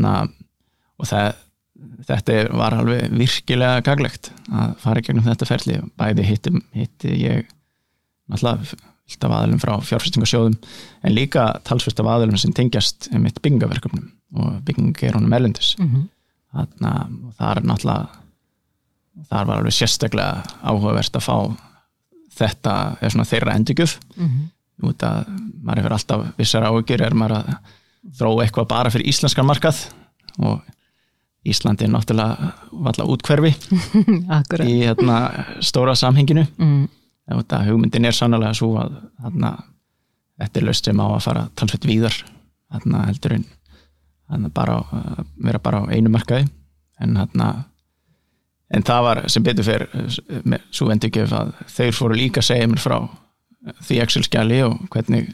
og 1.00 1.10
það, 1.10 1.34
þetta 2.08 2.40
var 2.54 2.76
alveg 2.78 3.14
virkilega 3.18 3.84
gaglegt 3.86 4.32
að 4.54 4.74
fara 4.84 5.02
gegnum 5.02 5.26
þetta 5.26 5.50
ferli 5.50 5.78
bæði 6.00 6.26
hitti, 6.28 6.54
hitti 6.78 7.14
ég 7.18 7.46
náttúrulega 8.30 8.78
vilt 9.04 9.26
af 9.28 9.36
aðlum 9.36 9.62
frá 9.62 9.74
fjárfestingasjóðum 9.84 10.56
en 11.04 11.16
líka 11.16 11.48
talsvist 11.68 12.00
af 12.00 12.10
aðlum 12.14 12.38
sem 12.40 12.54
tengjast 12.56 13.10
mitt 13.20 13.42
byggingaverkefnum 13.44 14.06
og 14.40 14.60
bygging 14.68 14.94
er 15.04 15.18
honum 15.18 15.34
erlendis 15.34 15.74
mm 15.80 15.90
-hmm. 15.90 16.06
þannig 16.54 16.90
að 16.92 17.36
það 17.38 17.58
er 17.58 17.64
náttúrulega 17.70 18.08
það 19.30 19.48
var 19.48 19.58
alveg 19.58 19.74
sérstaklega 19.74 20.44
áhugavert 20.64 21.16
að 21.16 21.28
fá 21.28 21.38
þetta 22.34 22.98
eða 23.02 23.10
svona 23.10 23.30
þeirra 23.30 23.56
endurgjöf 23.58 24.00
mm 24.16 24.28
-hmm. 24.28 24.90
út 24.90 25.04
að 25.04 25.26
maður 25.62 25.82
hefur 25.82 25.98
alltaf 25.98 26.26
vissar 26.38 26.64
áhugir 26.64 27.02
er 27.02 27.14
maður 27.14 27.38
að 27.38 27.56
þróa 28.18 28.44
eitthvað 28.44 28.68
bara 28.68 28.90
fyrir 28.90 29.08
íslenskan 29.08 29.46
markað 29.46 29.90
og 30.40 30.62
Íslandi 31.44 31.84
er 31.84 31.92
náttúrulega 31.92 32.52
valla 32.72 33.06
útkverfi 33.12 33.52
í 34.70 34.76
hérna, 34.86 35.18
stóra 35.60 35.96
samhenginu. 35.96 36.46
Mm. 36.58 36.86
Þetta 37.28 37.64
hugmyndin 37.68 38.08
er 38.08 38.16
sannlega 38.16 38.56
svo 38.56 38.78
að 38.80 38.96
þarna, 39.24 39.52
þetta 40.40 40.60
er 40.60 40.68
löst 40.70 40.88
sem 40.88 41.04
á 41.04 41.08
að 41.08 41.26
fara 41.26 41.44
talsveit 41.60 41.88
víðar 41.88 42.16
þarna 42.72 43.04
heldur 43.10 43.38
en 43.38 44.50
bara, 44.56 44.80
vera 45.36 45.60
bara 45.60 45.84
á 45.84 45.92
einu 45.92 46.12
markaði. 46.14 46.48
En 47.04 47.18
þarna 47.20 47.50
en 48.74 48.86
það 48.88 49.04
var 49.08 49.22
sem 49.30 49.46
betur 49.46 49.68
fyrr 49.68 49.86
svo 50.74 50.88
vendugjöf 50.90 51.34
að 51.38 51.54
þeir 51.76 51.98
fóru 51.98 52.18
líka 52.18 52.42
að 52.42 52.50
segja 52.50 52.70
mér 52.72 52.82
frá 52.82 52.98
því 53.84 54.00
Excel-skjali 54.04 54.62
og 54.66 54.80
hvernig 54.94 55.30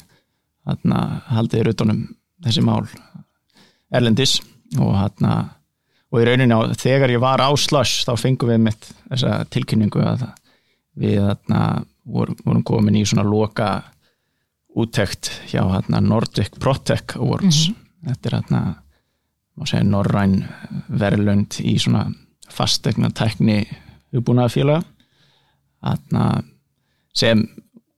þarna 0.68 1.04
haldið 1.30 1.70
rutunum 1.70 2.02
þessi 2.46 2.64
mál 2.66 2.84
erlendis 3.96 4.40
og 4.78 4.92
þarna 4.94 5.38
og 6.10 6.22
í 6.22 6.26
rauninni 6.26 6.56
á 6.56 6.62
þegar 6.74 7.14
ég 7.14 7.22
var 7.22 7.42
á 7.42 7.50
slush 7.58 8.06
þá 8.08 8.14
fengum 8.18 8.50
við 8.50 8.62
mitt 8.66 8.90
þessa 9.10 9.44
tilkynningu 9.54 10.02
að 10.04 10.26
við 11.00 11.22
þarna 11.22 11.62
vorum, 12.04 12.38
vorum 12.46 12.66
komin 12.66 12.98
í 12.98 13.06
svona 13.06 13.28
loka 13.28 13.70
úttekt 14.80 15.32
hjá 15.50 15.62
þarna 15.64 16.02
Nordic 16.02 16.58
Protec 16.60 17.16
Awards. 17.18 17.68
Mm 17.70 17.76
-hmm. 17.76 18.10
þetta 18.10 18.30
er 18.30 18.38
þarna 18.40 18.62
segja 19.66 19.84
Norræn 19.84 20.46
verðlönd 20.88 21.60
í 21.60 21.76
svona 21.80 22.06
fastegna 22.50 23.10
tækni 23.12 23.68
hugbúnaða 24.14 24.54
félaga 24.54 24.84
þarna 25.84 26.44
sem 27.14 27.44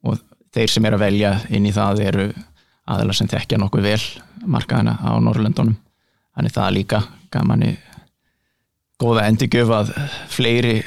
og 0.04 0.20
þeir 0.54 0.74
sem 0.74 0.86
er 0.86 0.98
að 0.98 1.04
velja 1.06 1.32
inn 1.50 1.66
í 1.66 1.74
það 1.76 2.04
eru 2.08 2.26
aðeins 2.92 3.22
sem 3.22 3.30
tekja 3.32 3.60
nokkuð 3.62 3.86
vel 3.86 4.02
markaðina 4.46 4.98
á 5.00 5.12
Norrlöndunum 5.22 5.78
þannig 6.36 6.56
það 6.56 6.76
líka 6.80 7.02
gaman 7.32 7.68
í 7.68 7.72
góða 9.02 9.26
endigjöf 9.30 9.72
að 9.74 9.92
fleiri 10.32 10.78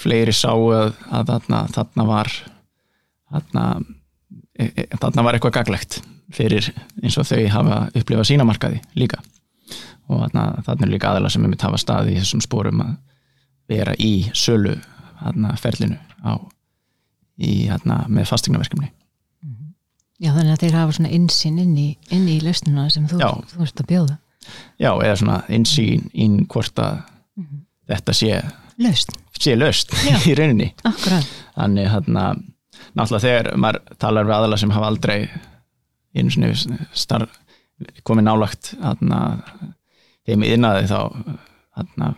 fleiri 0.00 0.34
sáu 0.34 0.70
að, 0.74 0.94
að 1.12 1.32
þarna, 1.34 1.64
þarna 1.74 2.06
var 2.08 2.30
þarna, 3.30 3.64
e, 4.56 4.68
e, 4.70 4.86
þarna 4.96 5.26
var 5.26 5.36
eitthvað 5.36 5.58
gaglegt 5.58 6.00
fyrir 6.34 6.70
eins 7.02 7.18
og 7.20 7.28
þau 7.28 7.42
hafa 7.52 7.80
upplifað 7.98 8.30
sínamarkaði 8.30 8.80
líka 8.98 9.20
og 10.10 10.24
þarna, 10.24 10.46
þarna 10.66 10.86
er 10.86 10.94
líka 10.94 11.10
aðala 11.10 11.32
sem 11.32 11.44
er 11.44 11.52
mitt 11.52 11.66
hafa 11.66 11.80
staði 11.80 12.14
í 12.14 12.22
þessum 12.22 12.44
spórum 12.44 12.80
að 12.84 12.94
vera 13.70 13.94
í 14.00 14.30
sölu 14.34 14.78
þarna, 15.20 15.52
ferlinu 15.60 15.98
á, 16.24 16.32
í, 17.38 17.68
þarna, 17.68 18.02
með 18.08 18.30
fastegnaverkefni 18.32 18.88
mhm. 18.88 19.70
Já 20.20 20.32
þannig 20.32 20.56
að 20.56 20.64
þeir 20.64 20.80
hafa 20.80 20.96
svona 20.96 21.14
insýn 21.20 21.60
inn 21.62 21.76
í, 21.78 21.88
inn 22.14 22.26
í 22.30 22.40
lausnuna 22.44 22.88
sem 22.92 23.06
þú, 23.10 23.20
þú 23.52 23.68
ert 23.68 23.84
að 23.84 23.92
bjóða 23.92 24.18
Já 24.80 24.92
eða 24.94 25.16
svona 25.20 25.38
insýn 25.52 26.08
inn 26.16 26.44
hvort 26.50 26.78
að. 26.80 27.02
Þetta 27.90 28.16
sé 28.16 28.40
löst, 28.80 29.12
sé 29.38 29.56
löst 29.58 29.94
í 30.28 30.34
rauninni 30.38 30.70
Akkurat. 30.86 31.28
þannig 31.56 31.90
hérna 31.92 32.24
náttúrulega 32.96 33.24
þegar 33.26 33.52
maður 33.60 33.98
talar 34.02 34.28
við 34.28 34.36
aðala 34.38 34.60
sem 34.60 34.74
hafa 34.74 34.90
aldrei 34.90 35.18
einu 36.16 36.32
svona 36.32 36.88
starf 36.96 37.38
komið 38.04 38.26
nálagt 38.26 38.74
hérna 38.80 39.20
þeim 40.28 40.44
í 40.44 40.52
innaði 40.54 40.88
þá 40.90 40.98
hérna 41.78 42.14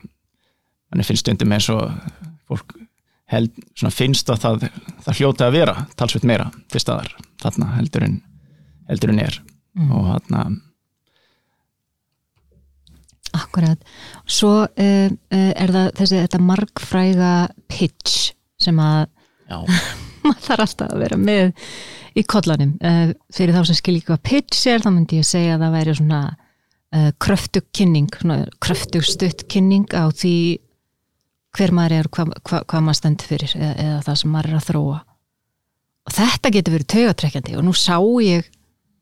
manni 0.93 1.07
finnst 1.07 1.25
stundum 1.25 1.55
eins 1.55 1.69
og 1.73 1.85
fólk 2.51 2.75
held, 3.33 3.55
svona 3.79 3.95
finnst 3.95 4.31
að 4.33 4.43
það, 4.43 4.67
það 5.07 5.21
hljóti 5.21 5.47
að 5.47 5.57
vera 5.57 5.77
talsveit 5.97 6.27
meira 6.29 6.51
til 6.73 6.83
staðar 6.83 7.15
þarna 7.43 7.71
heldur 7.79 8.07
en 8.09 8.19
heldur 8.91 9.15
en 9.15 9.23
er 9.23 9.39
mm. 9.39 9.93
og 9.95 10.11
hérna 10.11 10.45
Akkurat, 13.33 13.81
svo 14.29 14.53
uh, 14.67 15.09
er 15.33 15.73
það 15.73 15.91
þessi 15.99 16.21
þetta 16.21 16.41
margfræga 16.45 17.33
pitch 17.73 18.33
sem 18.61 18.79
að 18.83 19.07
maður 20.23 20.45
þarf 20.47 20.65
alltaf 20.67 20.93
að 20.93 21.03
vera 21.03 21.19
með 21.21 21.53
í 22.19 22.25
kollanum. 22.29 22.75
Uh, 22.85 23.13
fyrir 23.33 23.57
þá 23.57 23.71
sem 23.71 23.79
skil 23.79 23.97
ekki 23.99 24.11
hvað 24.13 24.25
pitch 24.29 24.67
er 24.71 24.85
þá 24.85 24.91
myndi 24.93 25.21
ég 25.23 25.29
segja 25.29 25.57
að 25.57 25.65
það 25.65 25.77
væri 25.79 25.97
svona 25.99 26.21
uh, 26.33 27.09
kröftug 27.23 27.71
kynning 27.75 28.11
kröftug 28.63 29.07
stutt 29.09 29.47
kynning 29.53 29.89
á 29.97 30.13
því 30.13 30.37
hver 31.57 31.73
maður 31.77 31.99
er 31.99 32.09
hvað, 32.13 32.35
hvað, 32.49 32.67
hvað 32.69 32.85
maður 32.85 33.01
stendur 33.01 33.29
fyrir 33.29 33.57
eða, 33.59 33.73
eða 33.87 34.03
það 34.07 34.21
sem 34.21 34.35
maður 34.35 34.51
er 34.51 34.59
að 34.59 34.69
þróa. 34.71 34.99
Og 36.03 36.15
þetta 36.17 36.53
getur 36.57 36.77
verið 36.77 36.93
taugatrekkjandi 36.93 37.57
og 37.59 37.67
nú 37.67 37.75
sá 37.77 37.97
ég 38.25 38.49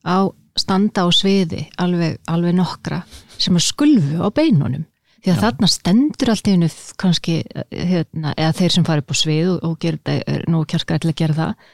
á 0.05 0.19
standa 0.59 1.07
á 1.07 1.09
sviði 1.15 1.65
alveg, 1.81 2.19
alveg 2.29 2.57
nokkra 2.59 3.01
sem 3.41 3.57
að 3.57 3.67
skulfu 3.67 4.21
á 4.21 4.29
beinunum. 4.35 4.87
Því 5.21 5.33
að 5.33 5.37
Já. 5.37 5.43
þarna 5.45 5.69
stendur 5.69 6.31
allt 6.33 6.47
í 6.49 6.53
hennu 6.55 6.69
kannski, 7.01 7.35
hérna, 7.71 8.33
eða 8.41 8.55
þeir 8.57 8.75
sem 8.77 8.87
fari 8.89 9.05
upp 9.05 9.13
á 9.13 9.17
svið 9.21 9.51
og, 9.53 9.59
og 9.69 9.75
gera, 9.83 10.17
nú 10.49 10.63
kjarkar 10.69 11.03
til 11.03 11.11
að 11.13 11.19
gera 11.19 11.37
það 11.37 11.67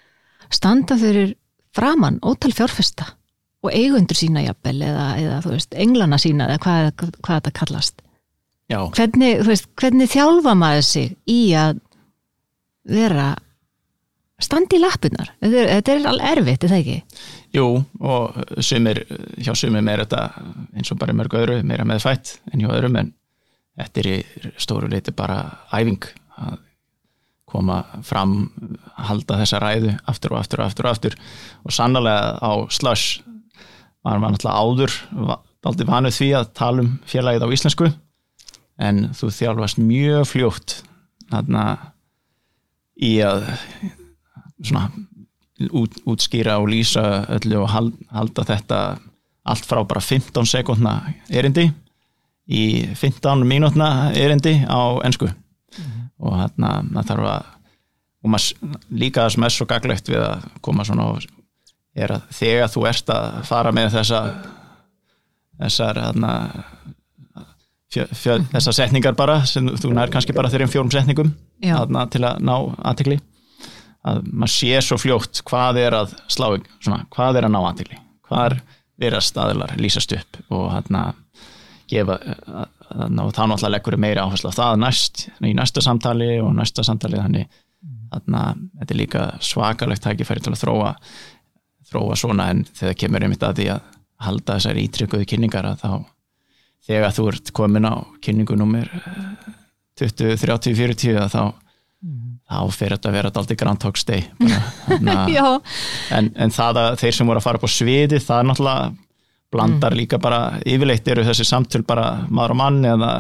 standa 0.57 0.97
fyrir 0.99 1.37
framann 1.77 2.19
ótal 2.27 2.55
fjárfesta 2.57 3.07
og 3.67 3.71
eigundur 3.75 4.19
sína 4.19 4.43
jafnvel 4.45 4.81
eða, 4.87 5.07
eða 5.21 5.39
þú 5.45 5.55
veist, 5.55 5.79
englana 5.79 6.19
sína 6.23 6.51
eða 6.51 6.63
hvað, 6.65 6.91
hvað 7.23 7.39
þetta 7.39 7.55
kallast. 7.61 8.03
Hvernig, 8.67 9.43
veist, 9.47 9.69
hvernig 9.79 10.11
þjálfa 10.11 10.55
maður 10.59 10.87
sig 10.89 11.13
í 11.31 11.41
að 11.59 11.79
vera 12.91 13.35
standi 14.43 14.77
í 14.77 14.83
lappunar, 14.83 15.31
þetta 15.41 15.95
er 15.95 16.09
alveg 16.11 16.33
erfitt, 16.37 16.65
er 16.67 16.73
það 16.73 16.83
ekki? 16.83 17.23
Jú, 17.57 17.67
og 18.05 18.37
sumir, 18.65 19.03
hjá 19.41 19.55
sumir 19.57 19.89
er 19.93 20.05
þetta 20.05 20.25
eins 20.77 20.93
og 20.93 21.01
bara 21.01 21.17
mörg 21.17 21.39
öðru, 21.39 21.63
meira 21.65 21.87
með 21.89 22.05
fætt 22.05 22.37
en 22.53 22.61
hjá 22.61 22.69
öðrum, 22.69 22.99
en 23.01 23.15
þetta 23.81 24.03
er 24.03 24.11
í 24.13 24.53
stóru 24.61 24.91
leiti 24.93 25.15
bara 25.17 25.41
æfing 25.73 26.05
að 26.37 26.63
koma 27.47 27.79
fram 28.05 28.51
halda 29.07 29.39
þessa 29.41 29.61
ræðu 29.63 29.93
aftur 30.11 30.35
og 30.35 30.41
aftur 30.43 30.63
og 30.63 30.67
aftur 30.67 30.89
og 30.89 30.97
aftur 30.97 31.15
og 31.63 31.75
sannlega 31.75 32.35
á 32.43 32.53
slush 32.75 33.23
var 34.07 34.19
maður 34.19 34.35
náttúrulega 34.35 34.63
áður 34.63 34.97
aldrei 35.67 35.87
vanuð 35.89 36.17
því 36.19 36.29
að 36.39 36.51
tala 36.59 36.83
um 36.85 36.91
fjarlægið 37.11 37.47
á 37.47 37.55
íslensku 37.57 37.91
en 38.87 38.99
þú 39.17 39.31
þjálfast 39.39 39.81
mjög 39.83 40.27
fljótt 40.31 40.75
þarna 41.31 41.63
í 43.03 43.13
að 43.25 43.49
svona 44.63 44.91
út, 45.71 45.99
útskýra 46.07 46.59
og 46.61 46.71
lýsa 46.71 47.25
öllu 47.39 47.63
og 47.65 47.71
hald, 47.73 47.99
halda 48.13 48.45
þetta 48.45 48.81
allt 49.47 49.67
frá 49.69 49.83
bara 49.87 50.03
15 50.03 50.49
sekundna 50.51 50.99
erindi 51.31 51.69
í 52.47 52.63
15 52.95 53.47
mínútna 53.47 54.13
erindi 54.15 54.59
á 54.67 55.01
ennsku 55.07 55.29
mm. 55.29 56.09
og 56.19 56.41
þarna 56.43 56.73
það 56.93 57.13
þarf 57.13 57.31
að 57.35 57.53
og 58.27 58.33
maður 58.35 58.77
líka 58.91 59.25
það 59.25 59.35
sem 59.35 59.47
er 59.47 59.55
svo 59.55 59.67
gaglegt 59.71 60.09
við 60.11 60.23
að 60.25 60.47
koma 60.65 60.87
svona 60.87 61.11
og 61.15 61.27
er 61.97 62.17
að 62.17 62.25
þegar 62.37 62.73
þú 62.73 62.87
ert 62.91 63.13
að 63.15 63.37
fara 63.49 63.73
með 63.75 63.93
þessa 63.95 64.23
þessar 65.57 66.01
þarna 66.03 66.33
fjö, 67.93 68.07
fjö, 68.11 68.37
þessar 68.53 68.79
setningar 68.81 69.17
bara 69.19 69.39
sem 69.49 69.69
þú 69.79 69.95
nær 69.95 70.13
kannski 70.13 70.35
bara 70.37 70.51
þeirri 70.53 70.69
um 70.69 70.75
fjórum 70.75 70.93
setningum 70.93 71.33
þarna 71.63 72.05
til 72.13 72.25
að 72.27 72.43
ná 72.45 72.55
aðtegli 72.91 73.21
að 74.07 74.25
maður 74.31 74.55
sé 74.55 74.81
svo 74.85 74.99
fljótt 75.01 75.43
hvað 75.47 75.81
er 75.83 75.99
að 75.99 76.17
slá, 76.31 76.49
svona, 76.81 77.05
hvað 77.13 77.41
er 77.41 77.49
að 77.49 77.55
ná 77.55 77.61
aðtegli 77.63 78.01
hvað 78.27 78.49
er 78.49 78.59
vera 78.97 79.21
staðilar 79.21 79.77
lýsast 79.81 80.15
upp 80.17 80.41
og 80.55 80.67
þarna 80.73 81.03
gefa 81.91 82.17
og 82.17 83.33
þá 83.35 83.43
náttúrulega 83.45 83.73
leggur 83.75 83.99
meira 84.01 84.25
áherslu 84.27 84.51
á 84.51 84.59
það 84.59 84.81
næst 84.83 85.27
í 85.45 85.53
næsta 85.57 85.83
samtali 85.85 86.37
og 86.43 86.53
næsta 86.57 86.85
samtali 86.87 87.21
þannig 87.21 87.63
þarna 88.13 88.43
þetta 88.81 88.95
er 88.95 89.01
líka 89.01 89.25
svakalegt 89.45 90.07
tækifæri 90.07 90.45
til 90.45 90.55
að 90.55 90.63
þróa 90.63 90.93
þróa 91.91 92.19
svona 92.19 92.51
en 92.55 92.65
þegar 92.75 92.99
kemur 93.03 93.27
einmitt 93.27 93.47
að 93.47 93.61
því 93.61 93.69
að 93.75 93.93
halda 94.27 94.57
þessari 94.57 94.87
ítrykkuðu 94.87 95.29
kynningar 95.29 95.69
að 95.69 95.83
þá 95.83 95.91
þegar 96.87 97.15
þú 97.17 97.29
ert 97.33 97.53
komin 97.57 97.89
á 97.91 97.95
kynningunumir 98.25 98.91
20, 100.01 100.37
30, 100.41 100.77
40 100.79 101.21
að 101.21 101.33
þá 101.35 101.43
mm. 101.45 102.36
Þá 102.47 102.77
fyrir 102.77 102.97
þetta 102.97 103.11
að 103.11 103.17
vera 103.19 103.33
alltaf 103.33 103.59
Groundhog 103.61 103.99
Day 104.07 104.27
en, 106.17 106.31
en 106.35 106.55
það 106.55 106.83
að 106.83 107.01
þeir 107.03 107.19
sem 107.19 107.31
voru 107.31 107.43
að 107.43 107.49
fara 107.49 107.63
på 107.63 107.71
sviði 107.71 108.21
það 108.23 108.43
er 108.43 108.49
náttúrulega 108.51 108.93
blandar 109.55 109.95
mm. 109.95 110.01
líka 110.01 110.21
bara 110.23 110.41
yfirleitt 110.67 111.09
eru 111.11 111.25
þessi 111.27 111.47
samtöl 111.47 111.83
bara 111.87 112.07
maður 112.29 112.57
og 112.57 112.61
mann 112.61 112.81
eða, 112.87 113.11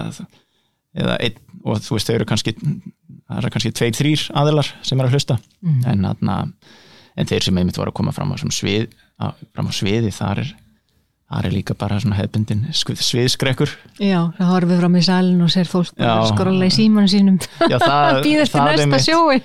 eða 0.96 1.18
einn 1.22 1.42
og 1.66 1.82
þú 1.82 1.96
veist 1.96 2.10
þau 2.10 2.16
eru 2.16 2.28
kannski 2.28 2.54
það 2.56 3.40
eru 3.40 3.52
kannski 3.54 3.72
tveir, 3.74 3.96
þrýr 3.98 4.26
aðilar 4.38 4.70
sem 4.86 5.00
er 5.00 5.08
að 5.08 5.16
hlusta 5.16 5.38
mm. 5.38 5.80
en 5.90 6.06
þarna 6.10 6.36
en 7.16 7.30
þeir 7.30 7.46
sem 7.46 7.58
einmitt 7.58 7.80
var 7.80 7.90
að 7.90 7.96
koma 7.98 8.14
fram 8.14 8.34
á, 8.34 8.36
svið, 8.38 8.90
á, 9.18 9.32
fram 9.56 9.70
á 9.70 9.72
sviði 9.74 10.12
þar 10.14 10.42
er, 10.44 10.52
þar 11.26 11.48
er 11.48 11.54
líka 11.56 11.74
bara 11.78 11.98
hefbundin 11.98 12.64
sviðskrekkur. 12.72 13.72
Já, 13.98 14.30
það 14.36 14.52
horfið 14.52 14.80
fram 14.82 14.96
í 14.96 15.02
salin 15.02 15.42
og 15.42 15.50
sér 15.52 15.70
fólk 15.70 15.90
skróla 16.30 16.68
í 16.68 16.74
símanu 16.74 17.10
sínum. 17.10 17.40
Já, 17.66 17.78
það 17.82 18.20
býður 18.26 18.52
til 18.52 18.66
næsta 18.68 19.02
sjói 19.02 19.40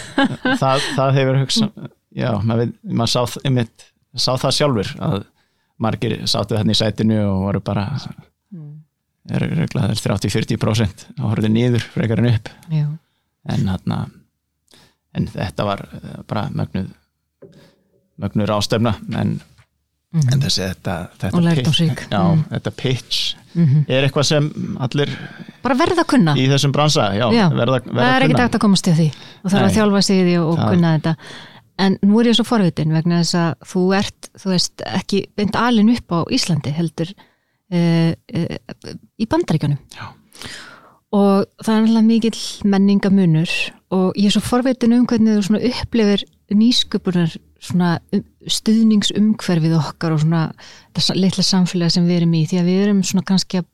það, 0.62 0.88
það 0.96 1.16
hefur 1.20 1.40
hugsað 1.44 1.90
já, 2.10 2.30
maður, 2.42 2.72
sá, 3.06 3.20
sá 4.16 4.32
það 4.34 4.56
sjálfur 4.56 4.94
að 5.06 5.20
margir 5.80 6.16
sáttu 6.28 6.58
þarna 6.58 6.74
í 6.74 6.80
sætinu 6.80 7.20
og 7.24 7.44
voru 7.46 7.62
bara 7.64 7.86
er, 9.30 9.44
er, 9.46 9.62
er 9.64 9.94
30-40% 10.02 11.06
og 11.18 11.28
horfið 11.30 11.54
nýður 11.54 11.86
frekar 11.94 12.22
en 12.22 12.32
upp. 12.34 12.50
Já. 12.72 12.88
en 13.48 13.68
þarna 13.70 14.00
en 15.16 15.30
þetta 15.30 15.66
var 15.66 15.84
bara 16.28 16.48
mögnuð 16.54 16.90
mögnur 18.20 18.52
ástöfna 18.52 18.94
en, 19.16 19.38
mm 20.12 20.20
-hmm. 20.20 20.32
en 20.34 20.42
þessi 20.42 20.62
þetta 20.62 20.94
þetta 21.18 21.40
pitch, 21.54 21.82
já, 22.10 22.22
mm. 22.22 22.44
þetta 22.50 22.70
pitch 22.70 23.36
mm 23.54 23.66
-hmm. 23.66 23.84
er 23.88 24.04
eitthvað 24.04 24.26
sem 24.26 24.50
allir 24.80 25.12
bara 25.62 25.74
verða 25.74 26.02
að 26.02 26.10
kunna. 26.14 26.34
í 26.36 26.48
þessum 26.50 26.72
bransa 26.72 27.12
já, 27.14 27.26
já, 27.32 27.46
verða, 27.50 27.80
verða 27.84 28.00
það 28.00 28.16
er 28.16 28.26
ekki 28.26 28.40
dægt 28.40 28.54
að 28.54 28.64
komast 28.64 28.84
til 28.84 28.94
því. 28.94 29.08
Og 29.44 29.50
það 29.50 29.60
er 29.60 29.66
að 29.66 29.76
þjálfa 29.78 30.02
sig 30.02 30.16
í 30.16 30.24
því 30.24 30.36
og, 30.40 30.50
og 30.50 30.58
kunna 30.68 30.94
þetta. 30.98 31.14
En 31.80 31.98
nú 32.02 32.20
er 32.20 32.26
ég 32.28 32.36
svo 32.36 32.44
forvitin 32.44 32.92
vegna 32.92 33.22
þess 33.22 33.34
að 33.40 33.52
þú 33.72 33.84
ert 33.96 34.30
þú 34.36 34.50
veist 34.50 34.82
ekki 34.84 35.26
beint 35.36 35.56
alin 35.56 35.92
upp 35.94 36.12
á 36.12 36.18
Íslandi 36.28 36.72
heldur 36.76 37.12
uh, 37.72 38.12
uh, 38.12 38.56
í 39.18 39.26
bandaríkanum 39.26 39.78
já. 39.96 40.10
Og 41.10 41.46
það 41.58 41.74
er 41.74 41.80
náttúrulega 41.80 42.06
mikil 42.06 42.38
menningamunur 42.70 43.54
og 43.90 44.12
ég 44.14 44.28
er 44.28 44.34
svo 44.36 44.42
forveitin 44.46 44.92
um 44.94 45.06
hvernig 45.06 45.40
þú 45.42 45.58
upplifir 45.58 46.22
nýsköpunar 46.54 47.36
um, 47.36 48.22
stuðningsumhverfið 48.56 49.76
okkar 49.78 50.16
og 50.16 50.22
svona 50.24 50.46
þetta 50.96 51.18
litla 51.18 51.44
samfélagi 51.46 51.96
sem 51.96 52.08
við 52.08 52.20
erum 52.20 52.36
í 52.38 52.44
því 52.50 52.60
að 52.60 52.70
við 52.70 52.82
erum 52.86 53.02
svona 53.06 53.26
kannski 53.28 53.62
að 53.62 53.68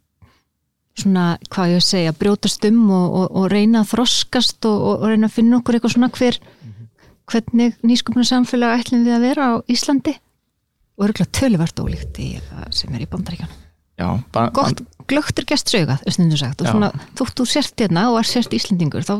svona, 0.96 1.26
hvað 1.52 1.74
ég 1.74 1.82
að 1.82 1.88
segja, 1.90 2.14
brjótast 2.16 2.64
um 2.70 2.78
og, 2.88 3.18
og, 3.20 3.26
og 3.36 3.50
reyna 3.52 3.82
að 3.82 3.90
þroskast 3.92 4.68
og, 4.70 4.86
og 4.94 5.04
reyna 5.10 5.28
að 5.28 5.36
finna 5.36 5.60
okkur 5.60 5.76
eitthvað 5.76 5.96
svona 5.96 6.12
hver 6.16 6.40
hvernig 7.26 7.76
nýsköpunar 7.82 8.28
samfélagi 8.28 8.84
ætlum 8.84 9.04
við 9.04 9.16
að 9.16 9.26
vera 9.26 9.50
á 9.50 9.54
Íslandi. 9.68 10.16
Og 10.96 11.08
örgulega 11.08 11.34
töluvert 11.36 11.80
ólíkt 11.82 12.20
í, 12.22 12.28
sem 12.72 12.94
er 12.96 13.04
í 13.04 13.08
bandaríkjanum 13.10 13.62
Já, 13.96 14.20
gott 14.52 14.82
glögtur 15.08 15.46
gest 15.48 15.70
sögað 15.72 16.02
og 16.04 16.66
svona, 16.66 16.90
þótt 17.16 17.38
þú 17.40 17.46
sért 17.48 17.80
hérna 17.80 18.10
og 18.10 18.18
er 18.20 18.28
sért 18.28 18.52
Íslandingur 18.52 19.06
þá 19.06 19.14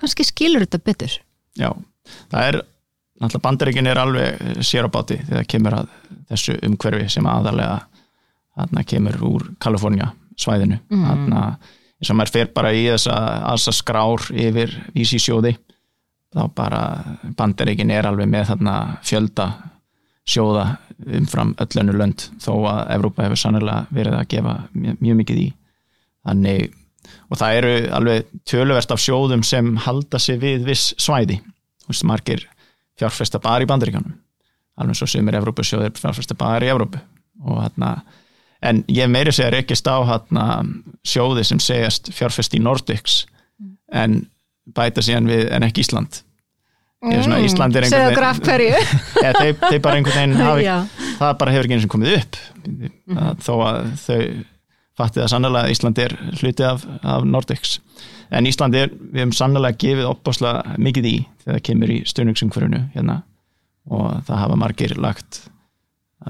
kannski 0.00 0.24
skilur 0.24 0.64
þetta 0.64 0.80
betur. 0.86 1.16
Já, 1.58 1.68
það 2.32 2.46
er 2.48 2.58
náttúrulega 3.16 3.44
bandaríkin 3.44 3.90
er 3.90 4.00
alveg 4.00 4.62
sér 4.64 4.88
á 4.88 4.90
báti 4.92 5.18
þegar 5.24 5.48
kemur 5.48 5.78
að 5.80 5.92
þessu 6.30 6.56
umhverfi 6.66 7.08
sem 7.12 7.26
aðalega 7.30 7.80
þarna 8.56 8.84
kemur 8.88 9.18
úr 9.26 9.48
Kalifornia 9.62 10.12
svæðinu. 10.36 10.80
Mm. 10.92 11.04
þarna 11.06 11.42
eins 11.96 12.10
og 12.12 12.18
maður 12.18 12.34
fer 12.34 12.50
bara 12.56 12.72
í 12.76 12.84
þessa 12.90 13.16
alsa 13.52 13.72
skrár 13.72 14.26
yfir 14.32 14.74
vísi 14.94 15.20
sjóði 15.22 15.54
þá 16.36 16.42
bara 16.56 16.80
bandaríkin 17.38 17.92
er 17.94 18.08
alveg 18.08 18.28
með 18.28 18.50
þarna 18.50 18.76
fjölda 19.06 19.46
sjóða 20.26 20.66
umfram 21.16 21.54
öllönu 21.62 21.94
lönd 21.96 22.26
þó 22.42 22.52
að 22.68 22.80
Evrópa 22.96 23.26
hefur 23.26 23.40
sannlega 23.40 23.84
verið 23.94 24.18
að 24.18 24.28
gefa 24.32 24.56
mjög, 24.72 24.98
mjög 25.00 25.18
mikið 25.22 25.40
í. 25.40 25.46
Þannig 26.26 26.74
og 27.30 27.38
það 27.38 27.58
eru 27.60 27.74
alveg 27.96 28.30
tölverst 28.48 28.92
af 28.92 29.02
sjóðum 29.02 29.44
sem 29.46 29.76
halda 29.86 30.20
sig 30.20 30.40
við 30.42 30.66
viss 30.66 30.92
svæði. 31.00 31.38
Þú 31.84 31.92
veist 31.92 32.06
margir 32.08 32.46
fjárfesta 32.96 33.40
bara 33.42 33.64
í 33.64 33.68
bandaríkanum 33.68 34.16
alveg 34.76 34.98
svo 34.98 35.08
sem 35.10 35.28
er 35.30 35.38
Evrópusjóðir 35.40 35.96
fjárfesta 35.96 36.36
bara 36.38 36.66
í 36.66 36.70
Evrópu. 36.72 37.00
Og 37.46 37.60
hérna 37.62 37.96
en 38.64 38.82
ég 38.92 39.08
meiri 39.12 39.32
segja 39.34 39.52
rekist 39.54 39.88
á 39.88 39.96
hérna 40.08 40.46
sjóði 41.06 41.44
sem 41.46 41.60
segjast 41.62 42.10
fjárfest 42.16 42.56
í 42.56 42.62
Nordics 42.62 43.24
en 43.92 44.24
bæta 44.76 45.04
síðan 45.04 45.28
við 45.30 45.50
en 45.54 45.66
ekki 45.66 45.84
Ísland. 45.84 46.22
Mm, 47.04 47.36
Ísland 47.44 47.76
er 47.76 47.86
einhvern 47.86 48.08
veginn 48.08 48.18
þeir, 49.60 49.80
bara 49.84 49.98
einhvern 50.00 50.16
veginn 50.16 50.40
hafi, 50.40 50.68
það 51.20 51.34
bara 51.42 51.54
hefur 51.54 51.68
ekki 51.68 51.76
eins 51.76 51.86
og 51.86 51.92
komið 51.92 52.16
upp. 52.18 52.38
Mm. 52.66 53.26
þó 53.44 53.52
að 53.68 53.80
þau 54.02 54.20
fattið 54.96 55.24
að 55.24 55.32
sannlega 55.32 55.72
Ísland 55.72 55.98
er 56.02 56.14
hluti 56.40 56.66
af, 56.66 56.86
af 57.04 57.26
Nordics. 57.28 57.78
En 58.34 58.48
Ísland 58.48 58.76
er, 58.78 58.90
við 58.90 59.22
hefum 59.22 59.34
sannlega 59.36 59.78
gefið 59.80 60.10
opbáslega 60.10 60.76
mikið 60.82 61.10
í 61.10 61.16
þegar 61.44 61.58
það 61.58 61.64
kemur 61.68 61.92
í 61.94 61.98
stjórnungsumhverfunu 62.10 62.82
hérna. 62.94 63.20
Og 63.86 64.06
það 64.26 64.42
hafa 64.42 64.58
margir 64.58 64.96
lagt 64.98 65.42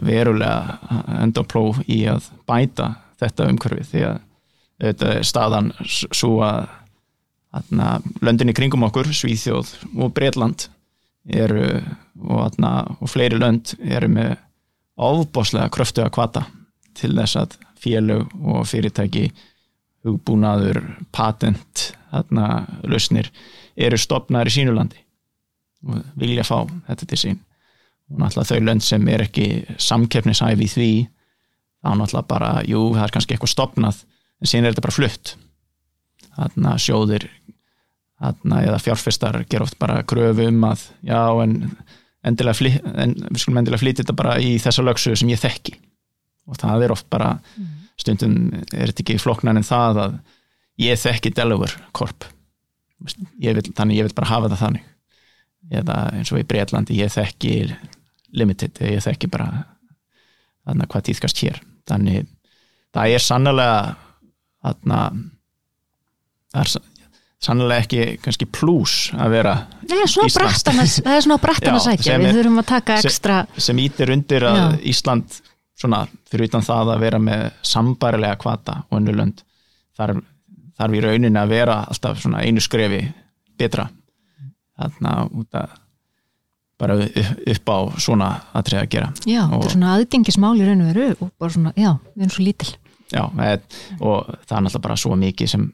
verulega 0.05 0.77
endopló 1.23 1.71
í 1.89 2.03
að 2.11 2.27
bæta 2.49 2.91
þetta 3.21 3.47
umhverfi 3.49 3.87
því 3.93 4.03
að 4.11 4.19
þetta 4.83 5.13
er 5.15 5.25
staðan 5.25 5.71
svo 5.87 6.33
að 6.45 6.67
atna, 7.57 8.01
löndinni 8.21 8.53
kringum 8.57 8.85
okkur, 8.85 9.09
Svíþjóð 9.15 9.71
og 9.97 10.13
Breitland 10.13 10.67
eru 11.27 11.81
og, 12.21 12.41
atna, 12.45 12.73
og 13.01 13.09
fleiri 13.11 13.39
lönd 13.41 13.73
eru 13.81 14.11
með 14.13 14.37
ofbáslega 14.97 15.73
kröftu 15.73 16.05
að 16.05 16.13
kvata 16.17 16.45
til 16.97 17.15
þess 17.17 17.41
að 17.41 17.57
félög 17.81 18.33
og 18.43 18.67
fyrirtæki 18.69 19.29
hugbúnaður, 20.07 20.81
patent 21.15 21.91
þarna 22.13 22.67
lausnir 22.87 23.31
eru 23.77 23.99
stopnaður 23.99 24.53
í 24.53 24.55
sínulandi 24.55 25.03
og 25.87 26.03
vilja 26.19 26.45
fá 26.47 26.65
þetta 26.89 27.09
til 27.11 27.21
sín. 27.21 27.41
Og 28.11 28.21
náttúrulega 28.23 28.53
þau 28.53 28.67
lönd 28.69 28.85
sem 28.87 29.09
er 29.11 29.25
ekki 29.27 29.49
samkeppnishæfi 29.83 30.69
því 30.71 30.91
þá 31.83 31.91
náttúrulega 31.99 32.31
bara, 32.31 32.53
jú, 32.67 32.85
það 32.95 33.09
er 33.09 33.17
kannski 33.17 33.37
eitthvað 33.37 33.55
stopnað 33.55 34.05
en 34.41 34.51
síðan 34.51 34.69
er 34.69 34.75
þetta 34.75 34.87
bara 34.87 34.97
flutt. 34.97 35.35
Þarna 36.37 36.77
sjóðir 36.83 37.29
þarna 38.17 38.63
eða 38.65 38.81
fjárfestar 38.81 39.43
ger 39.51 39.65
oft 39.67 39.79
bara 39.81 40.03
kröfu 40.09 40.49
um 40.49 40.65
að 40.71 40.87
já 41.05 41.21
en 41.43 41.59
endilega 42.27 42.71
en, 42.95 43.13
við 43.29 43.43
skulum 43.43 43.61
endilega 43.61 43.83
flytja 43.83 44.05
þetta 44.05 44.17
bara 44.17 44.39
í 44.43 44.57
þessa 44.63 44.85
lögsu 44.87 45.15
sem 45.19 45.31
ég 45.31 45.43
þekki 45.43 45.77
og 46.47 46.59
það 46.61 46.85
er 46.87 46.95
oft 46.97 47.09
bara 47.13 47.35
mm 47.57 47.75
stundum 47.97 48.51
er 48.77 48.91
þetta 48.91 49.01
ekki 49.07 49.15
floknan 49.17 49.57
en 49.57 49.65
það 49.65 49.99
að 50.03 50.17
ég 50.85 50.99
þekki 51.01 51.31
Delaware 51.33 51.79
Corp. 51.97 52.27
Ég 53.41 53.57
vil, 53.57 53.63
þannig 53.73 53.97
ég 53.97 54.05
vil 54.05 54.13
bara 54.19 54.29
hafa 54.29 54.51
það 54.53 54.61
þannig. 54.61 54.83
Eða 55.81 55.95
eins 56.19 56.33
og 56.35 56.43
í 56.43 56.45
Breitlandi 56.45 56.99
ég 56.99 57.15
þekki 57.15 57.55
Limited 58.37 58.83
ég 58.85 59.01
þekki 59.01 59.31
bara 59.33 59.47
þannig 60.69 60.91
hvað 60.93 61.07
týðkast 61.09 61.41
hér. 61.41 61.63
Þannig 61.89 62.29
það 62.93 63.17
er 63.17 63.25
sannlega 63.31 63.81
þarna 64.61 65.01
það 66.53 66.63
er, 66.67 66.77
sannlega 67.49 67.81
ekki 67.87 68.05
kannski 68.29 68.51
pluss 68.61 69.09
að 69.17 69.35
vera 69.39 69.57
Það 69.89 70.05
er 70.05 70.13
svona 70.13 70.31
brattan 70.37 70.85
að, 70.85 70.95
er 71.17 71.81
að 71.81 71.85
sækja, 71.89 72.07
sem 72.13 72.25
við 72.29 72.39
þurfum 72.43 72.63
að 72.63 72.71
taka 72.77 73.01
sem- 73.01 73.09
ekstra, 73.15 73.41
sem 73.71 73.85
ítir 73.89 74.13
undir 74.13 74.51
að 74.53 74.61
Já. 74.61 74.69
Ísland 74.93 75.41
svona 75.77 76.05
fyrir 76.31 76.49
utan 76.49 76.65
það 76.65 76.93
að 76.95 77.01
vera 77.05 77.19
með 77.21 77.43
sambarilega 77.63 78.39
kvata 78.41 78.79
og 78.91 78.99
önnu 79.01 79.13
lönd 79.17 79.43
þarf, 79.99 80.23
þarf 80.79 80.97
í 80.97 81.03
rauninni 81.05 81.41
að 81.41 81.53
vera 81.53 81.81
alltaf 81.89 82.21
svona 82.23 82.43
einu 82.45 82.61
skrefi 82.65 83.03
betra. 83.59 83.89
Þarna 84.77 85.13
út 85.33 85.57
að 85.57 85.75
bara 86.77 86.95
upp- 87.01 87.71
á 87.73 87.79
svona 88.01 88.27
atrið 88.55 88.81
að 88.83 88.89
gera. 88.93 89.13
Já, 89.25 89.43
Og- 89.45 89.53
þetta 89.63 89.67
er 89.67 89.73
svona 89.77 89.95
aðgengismál 89.97 90.57
í 90.61 90.67
raun 90.67 90.83
og 90.85 90.91
veru 90.95 91.17
og 91.21 91.31
bara 91.39 91.51
svona, 91.53 91.73
já, 91.77 91.93
við 92.17 92.21
erum 92.27 92.35
svo 92.35 92.45
lítil. 92.45 92.77
Já, 93.13 93.23
eð, 93.39 93.61
og 94.01 94.27
það 94.47 94.57
er 94.59 94.63
náttúrulega 94.67 94.83
bara 94.83 94.97
svo 94.97 95.17
mikið 95.17 95.49
sem 95.49 95.73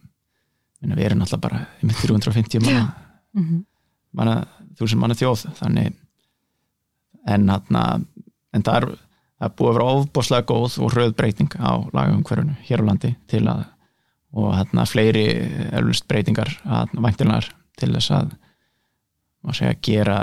við 0.83 1.05
erum 1.07 1.19
náttúrulega 1.23 1.41
bara 1.41 1.67
einmitt 1.83 1.97
350 1.97 2.61
manna, 2.61 2.95
Mm 3.35 3.65
manna 4.15 4.47
þúsund 4.77 4.99
manna 5.01 5.15
þjóð 5.15 5.47
þannig 5.57 5.95
en, 7.27 7.49
hana, 7.49 7.85
en 8.53 8.63
það 8.63 8.77
er, 8.77 8.87
það 9.43 9.49
er 9.49 9.55
búið 9.59 9.69
að 9.69 9.77
vera 9.77 9.93
ofbáslega 9.99 10.47
góð 10.47 10.79
og 10.79 10.93
hröð 10.95 11.15
breyting 11.19 11.55
á 11.59 11.73
lagumhverfunu 11.91 12.55
hér 12.69 12.85
á 12.87 12.89
landi 12.93 13.15
til 13.27 13.43
að 13.51 13.65
og 14.33 14.55
hérna 14.57 14.87
fleiri 14.89 15.27
eflust 15.75 16.07
breytingar 16.09 16.55
væntilegar 16.95 17.51
til 17.77 17.91
þess 17.93 18.15
að 18.17 18.31
segja 19.53 19.75
gera 19.85 20.17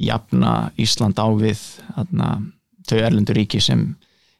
jafna 0.00 0.70
Ísland 0.80 1.18
á 1.20 1.26
við 1.36 1.60
hérna, 1.96 2.28
þau 2.88 2.98
erlendur 3.02 3.36
ríki 3.36 3.60
sem 3.60 3.90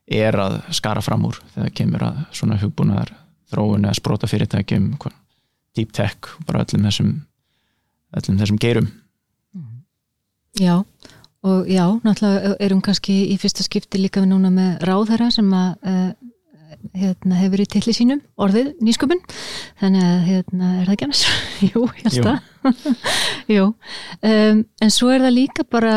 er 0.07 0.39
að 0.41 0.61
skara 0.77 1.03
fram 1.05 1.27
úr 1.29 1.37
þegar 1.53 1.75
kemur 1.77 2.07
að 2.07 2.23
svona 2.39 2.59
hugbúnaðar 2.63 3.13
þróun 3.53 3.85
eða 3.85 3.99
sprota 3.99 4.31
fyrirtækjum 4.31 4.95
deep 5.75 5.93
tech, 5.93 6.31
bara 6.47 6.65
öllum 6.65 6.87
þessum 6.87 7.13
öllum 8.15 8.39
þessum 8.41 8.61
geirum. 8.63 8.91
Já, 10.55 10.85
og 11.45 11.69
já, 11.69 11.85
náttúrulega 12.05 12.55
erum 12.65 12.81
kannski 12.85 13.15
í 13.35 13.37
fyrsta 13.41 13.65
skipti 13.67 14.01
líka 14.01 14.23
við 14.23 14.31
núna 14.33 14.51
með 14.53 14.87
ráðherra 14.89 15.29
sem 15.35 15.51
að 15.53 15.75
uh, 15.85 16.13
hérna, 16.97 17.39
hefur 17.39 17.63
í 17.63 17.67
tilli 17.69 17.95
sínum 17.97 18.23
orðið 18.41 18.73
nýsköpun. 18.85 19.21
Þannig 19.81 20.07
að 20.09 20.29
hérna, 20.29 20.71
er 20.81 20.89
það 20.89 20.95
ekki 20.95 21.09
annars? 21.09 21.25
Jú, 21.71 21.85
ég 21.91 22.07
held 22.07 22.19
Jú. 22.19 22.25
það. 22.29 23.01
Jú, 23.55 23.67
um, 24.31 24.63
en 24.87 24.95
svo 24.95 25.13
er 25.13 25.25
það 25.27 25.37
líka 25.39 25.67
bara 25.71 25.97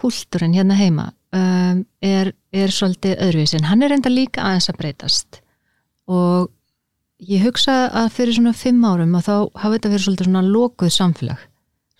kúltúrin 0.00 0.56
hérna 0.56 0.76
heima. 0.78 1.10
Um, 1.32 1.86
er, 2.04 2.34
er 2.52 2.74
svolítið 2.74 3.16
öðruvís 3.24 3.54
en 3.56 3.70
hann 3.70 3.84
er 3.86 3.94
enda 3.94 4.12
líka 4.12 4.44
aðeins 4.44 4.68
að 4.68 4.82
breytast. 4.82 5.40
Og 6.12 6.50
ég 7.24 7.46
hugsa 7.46 7.86
að 8.02 8.10
fyrir 8.18 8.36
svona 8.36 8.52
fimm 8.56 8.84
árum 8.84 9.16
að 9.16 9.30
þá 9.30 9.34
hafa 9.62 9.74
þetta 9.78 9.92
verið 9.94 10.04
svolítið 10.04 10.28
svona 10.28 10.44
lokuð 10.50 10.92
samfélag 10.92 11.48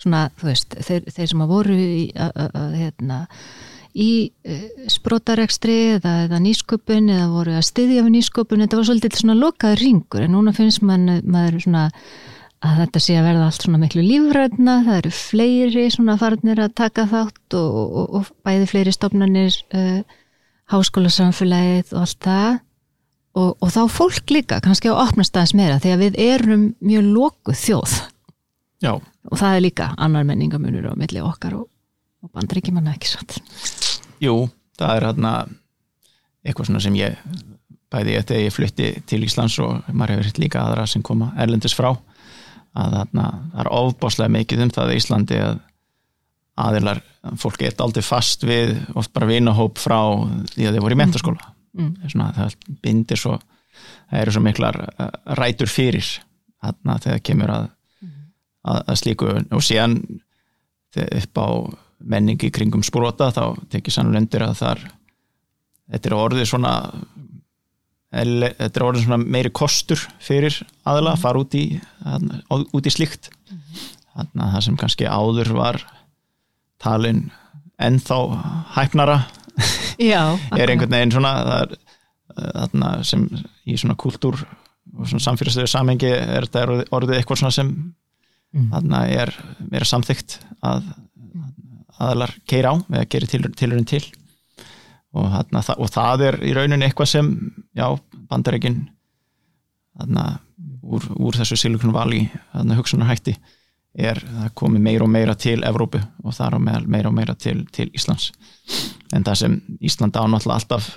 svona, 0.03 0.25
þú 0.41 0.51
veist, 0.51 0.77
þeir, 0.89 1.07
þeir 1.15 1.31
sem 1.33 1.45
að 1.45 1.53
voru 1.53 1.77
í, 1.79 2.03
hérna, 2.77 3.23
í 3.93 4.11
uh, 4.49 4.67
sprotarekstri 4.93 5.79
eða, 5.99 6.17
eða 6.27 6.43
nýsköpun 6.43 7.11
eða 7.13 7.31
voru 7.33 7.57
að 7.59 7.67
styðja 7.69 8.05
við 8.07 8.15
nýsköpun, 8.17 8.65
þetta 8.65 8.81
var 8.81 8.89
svolítið 8.91 9.19
svona 9.21 9.39
lokaður 9.39 9.83
ringur 9.85 10.27
en 10.27 10.37
núna 10.37 10.55
finnst 10.57 10.85
man, 10.87 11.09
maður 11.25 11.61
svona 11.67 11.89
að 12.63 12.79
þetta 12.79 13.03
sé 13.03 13.17
að 13.19 13.27
verða 13.27 13.47
allt 13.49 13.65
svona 13.67 13.81
miklu 13.83 14.03
lífræðna, 14.07 14.75
það 14.87 14.99
eru 15.01 15.13
fleiri 15.17 15.87
svona 15.91 16.19
farnir 16.21 16.63
að 16.63 16.75
taka 16.79 17.07
þátt 17.11 17.57
og, 17.59 17.79
og, 17.83 18.05
og 18.19 18.29
bæði 18.47 18.69
fleiri 18.71 18.95
stofnanir 18.95 19.57
uh, 19.75 20.21
háskólasamfélagið 20.73 21.97
og 21.97 22.05
allt 22.05 22.21
það. 22.29 22.61
Og, 23.33 23.55
og 23.65 23.71
þá 23.73 23.83
fólk 23.89 24.33
líka 24.35 24.59
kannski 24.61 24.93
á 24.93 24.95
opnast 25.01 25.37
aðeins 25.37 25.55
meira 25.57 25.79
því 25.81 25.93
að 25.95 26.03
við 26.05 26.19
erum 26.21 26.65
mjög 26.85 27.07
lokuð 27.15 27.57
þjóð 27.63 27.95
Já, 28.83 28.93
og 28.99 29.39
það 29.39 29.57
er 29.57 29.65
líka 29.65 29.89
annar 30.03 30.27
menningamunur 30.27 30.91
á 30.91 30.95
milli 30.99 31.23
okkar 31.23 31.55
og, 31.61 31.69
og 32.23 32.33
bandreikimanna 32.35 32.97
ekki 32.97 33.13
satt? 33.13 33.39
Jú, 34.23 34.49
það 34.79 34.97
er 34.97 35.07
hérna 35.09 35.33
eitthvað 36.43 36.69
svona 36.71 36.83
sem 36.83 36.97
ég 36.99 37.19
bæði 37.93 38.17
eftir 38.19 38.39
að 38.39 38.47
ég 38.47 38.55
flutti 38.57 38.89
til 39.07 39.21
Íslands 39.27 39.59
og 39.63 39.85
maður 39.93 40.17
hefur 40.17 40.31
hitt 40.31 40.41
líka 40.43 40.63
aðra 40.65 40.87
sem 40.91 41.03
koma 41.05 41.31
erlendis 41.39 41.77
frá 41.77 41.93
að 41.93 42.95
þarna, 42.97 43.27
það 43.53 43.61
er 43.63 43.71
ofbáslega 43.77 44.33
mikið 44.33 44.63
um 44.65 44.71
það 44.73 44.93
í 44.95 44.99
Íslandi 45.03 45.41
að 45.45 45.59
aðilar, 46.63 47.01
fólk 47.41 47.63
er 47.65 47.77
aldrei 47.81 48.05
fast 48.05 48.43
við 48.49 48.75
oft 48.99 49.13
bara 49.15 49.29
vinahóp 49.29 49.79
frá 49.81 49.99
því 50.53 50.67
að 50.69 50.77
þau 50.79 50.85
voru 50.87 50.97
í 50.99 51.03
mentaskóla 51.05 51.49
Mm. 51.73 51.95
svona, 52.05 52.27
það 52.37 52.55
bindir 52.85 53.17
svo 53.17 53.39
það 54.11 54.19
eru 54.19 54.33
svo 54.35 54.41
miklar 54.45 54.77
uh, 54.77 55.07
rætur 55.39 55.71
fyrir 55.73 56.05
þarna 56.61 56.99
þegar 57.01 57.23
kemur 57.25 57.53
að, 57.55 57.71
að, 58.67 58.79
að 58.81 59.01
slíku. 59.01 59.31
Og 59.53 59.65
síðan 59.65 59.99
upp 61.03 61.41
á 61.41 61.49
menningi 62.03 62.51
kringum 62.53 62.83
sprota 62.85 63.31
þá 63.33 63.45
tekið 63.73 63.95
sannlega 63.95 64.25
undir 64.25 64.45
að 64.45 64.57
þar 64.59 64.81
þetta 65.93 66.09
er 66.09 66.17
orðið 66.17 66.49
svona 66.51 66.73
þetta 68.13 68.73
er 68.73 68.85
orðið 68.85 69.07
svona 69.07 69.21
meiri 69.23 69.53
kostur 69.55 70.03
fyrir 70.21 70.59
aðla 70.89 71.15
að 71.15 71.23
fara 71.23 71.43
út 71.43 71.55
í 71.57 71.65
út 72.53 72.89
í 72.89 72.93
slíkt. 72.93 73.31
Þannig 74.13 74.43
að 74.45 74.57
það 74.57 74.65
sem 74.67 74.81
kannski 74.83 75.09
áður 75.09 75.55
var 75.57 75.79
talin 76.83 77.31
ennþá 77.81 78.19
hæfnara 78.77 79.23
Já, 80.01 80.37
er 80.61 80.73
einhvern 80.73 80.93
veginn 80.93 81.15
svona 81.15 81.33
er, 81.61 81.73
þarna 82.37 82.93
sem 83.07 83.25
í 83.69 83.77
svona 83.79 83.97
kultúr 84.01 84.39
og 84.43 85.09
svona 85.09 85.25
samfélagslega 85.25 85.71
samhengi 85.71 86.11
er 86.13 86.47
þetta 86.49 86.87
orðið 86.93 87.19
eitthvað 87.19 87.43
svona 87.43 87.55
sem 87.55 87.73
Mm. 88.53 88.69
þarna 88.69 88.99
er 89.09 89.31
meira 89.71 89.87
samþygt 89.89 90.35
að 90.61 90.91
aðalar 92.03 92.35
keira 92.49 92.75
á 92.75 92.75
eða 92.99 93.07
til, 93.31 93.47
tilurinn 93.57 93.89
til 93.89 94.03
og, 95.13 95.29
þarna, 95.33 95.63
og 95.79 95.93
það 95.93 96.25
er 96.27 96.39
í 96.45 96.53
rauninni 96.57 96.89
eitthvað 96.89 97.11
sem 97.15 97.31
já, 97.77 97.87
bandarækin 98.29 98.83
þarna 99.97 100.27
úr, 100.83 101.09
úr 101.17 101.39
þessu 101.41 101.57
Silicon 101.57 101.95
Valley 101.95 102.29
hugsunarhætti 102.77 103.37
er 103.93 104.21
það 104.21 104.53
komið 104.57 104.85
meira 104.87 105.07
og 105.07 105.13
meira 105.13 105.37
til 105.37 105.61
Evrópu 105.69 106.01
og 106.25 106.37
þar 106.37 106.57
á 106.57 106.61
meira 106.61 107.09
og 107.11 107.17
meira 107.17 107.37
til, 107.37 107.65
til 107.73 107.91
Íslands 107.93 108.31
en 109.13 109.25
það 109.25 109.41
sem 109.43 109.59
Ísland 109.81 110.17
á 110.17 110.25
náttúrulega 110.25 110.61
alltaf 110.61 110.93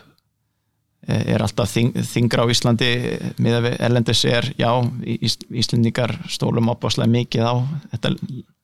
er 1.07 1.41
alltaf 1.45 1.69
þing, 1.75 1.93
þingra 2.01 2.45
á 2.45 2.51
Íslandi 2.53 2.89
miða 3.37 3.61
við 3.67 3.77
erlendis 3.85 4.23
er 4.25 4.47
já, 4.57 4.71
Ís, 5.05 5.37
Íslendingar 5.51 6.15
stólum 6.31 6.71
opaslega 6.73 7.11
mikið 7.11 7.45
á 7.45 7.53
þetta, 7.93 8.15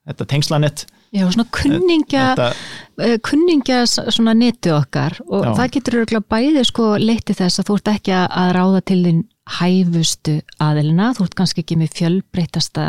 þetta 0.10 0.30
tengslanett 0.34 0.86
Já, 1.12 1.25
svona 1.27 1.43
kunningja 1.51 2.21
þetta, 2.32 2.45
eh, 3.04 3.17
kunningja 3.19 3.82
svona 3.89 4.32
netu 4.34 4.71
okkar 4.77 5.17
og 5.27 5.43
Já. 5.43 5.51
það 5.58 5.73
getur 5.75 5.97
örgulega 6.06 6.30
bæði 6.32 6.63
sko 6.69 6.86
leiti 7.04 7.36
þess 7.36 7.60
að 7.60 7.67
þú 7.67 7.75
ert 7.82 7.91
ekki 7.97 8.13
að- 8.15 8.54
ráða 8.56 8.82
til 8.88 9.01
þín 9.04 9.19
hæfustu 9.51 10.38
aðilina, 10.63 11.10
þú 11.17 11.25
ert 11.25 11.36
kannski 11.36 11.63
ekki 11.65 11.75
með 11.82 11.91
fjölbreytasta 11.97 12.86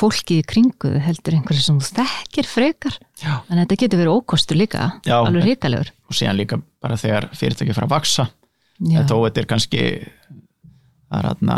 fólkið 0.00 0.38
í 0.40 0.46
kringu 0.48 0.92
þig, 0.94 1.02
heldur 1.04 1.36
einhverju 1.36 1.64
sem 1.66 1.78
þú 1.82 1.90
þekkir 2.00 2.48
frekar, 2.48 2.96
já, 3.20 3.32
en 3.50 3.60
þetta 3.60 3.78
getur 3.84 4.00
verið 4.00 4.16
ókostur 4.16 4.56
líka, 4.56 4.86
Já. 5.04 5.18
alveg 5.20 5.44
ríkalegur 5.50 5.90
og 6.08 6.16
síðan 6.16 6.38
líka 6.40 6.62
bara 6.80 6.96
þegar 6.96 7.28
fyrirtæki 7.36 7.74
fara 7.76 7.90
að 7.90 7.94
vaksa 7.98 8.28
Já, 8.80 9.02
þó 9.04 9.16
þetta 9.26 9.42
er 9.42 9.48
kannski 9.50 9.82
það 11.10 11.18
er 11.18 11.28
aðna 11.34 11.56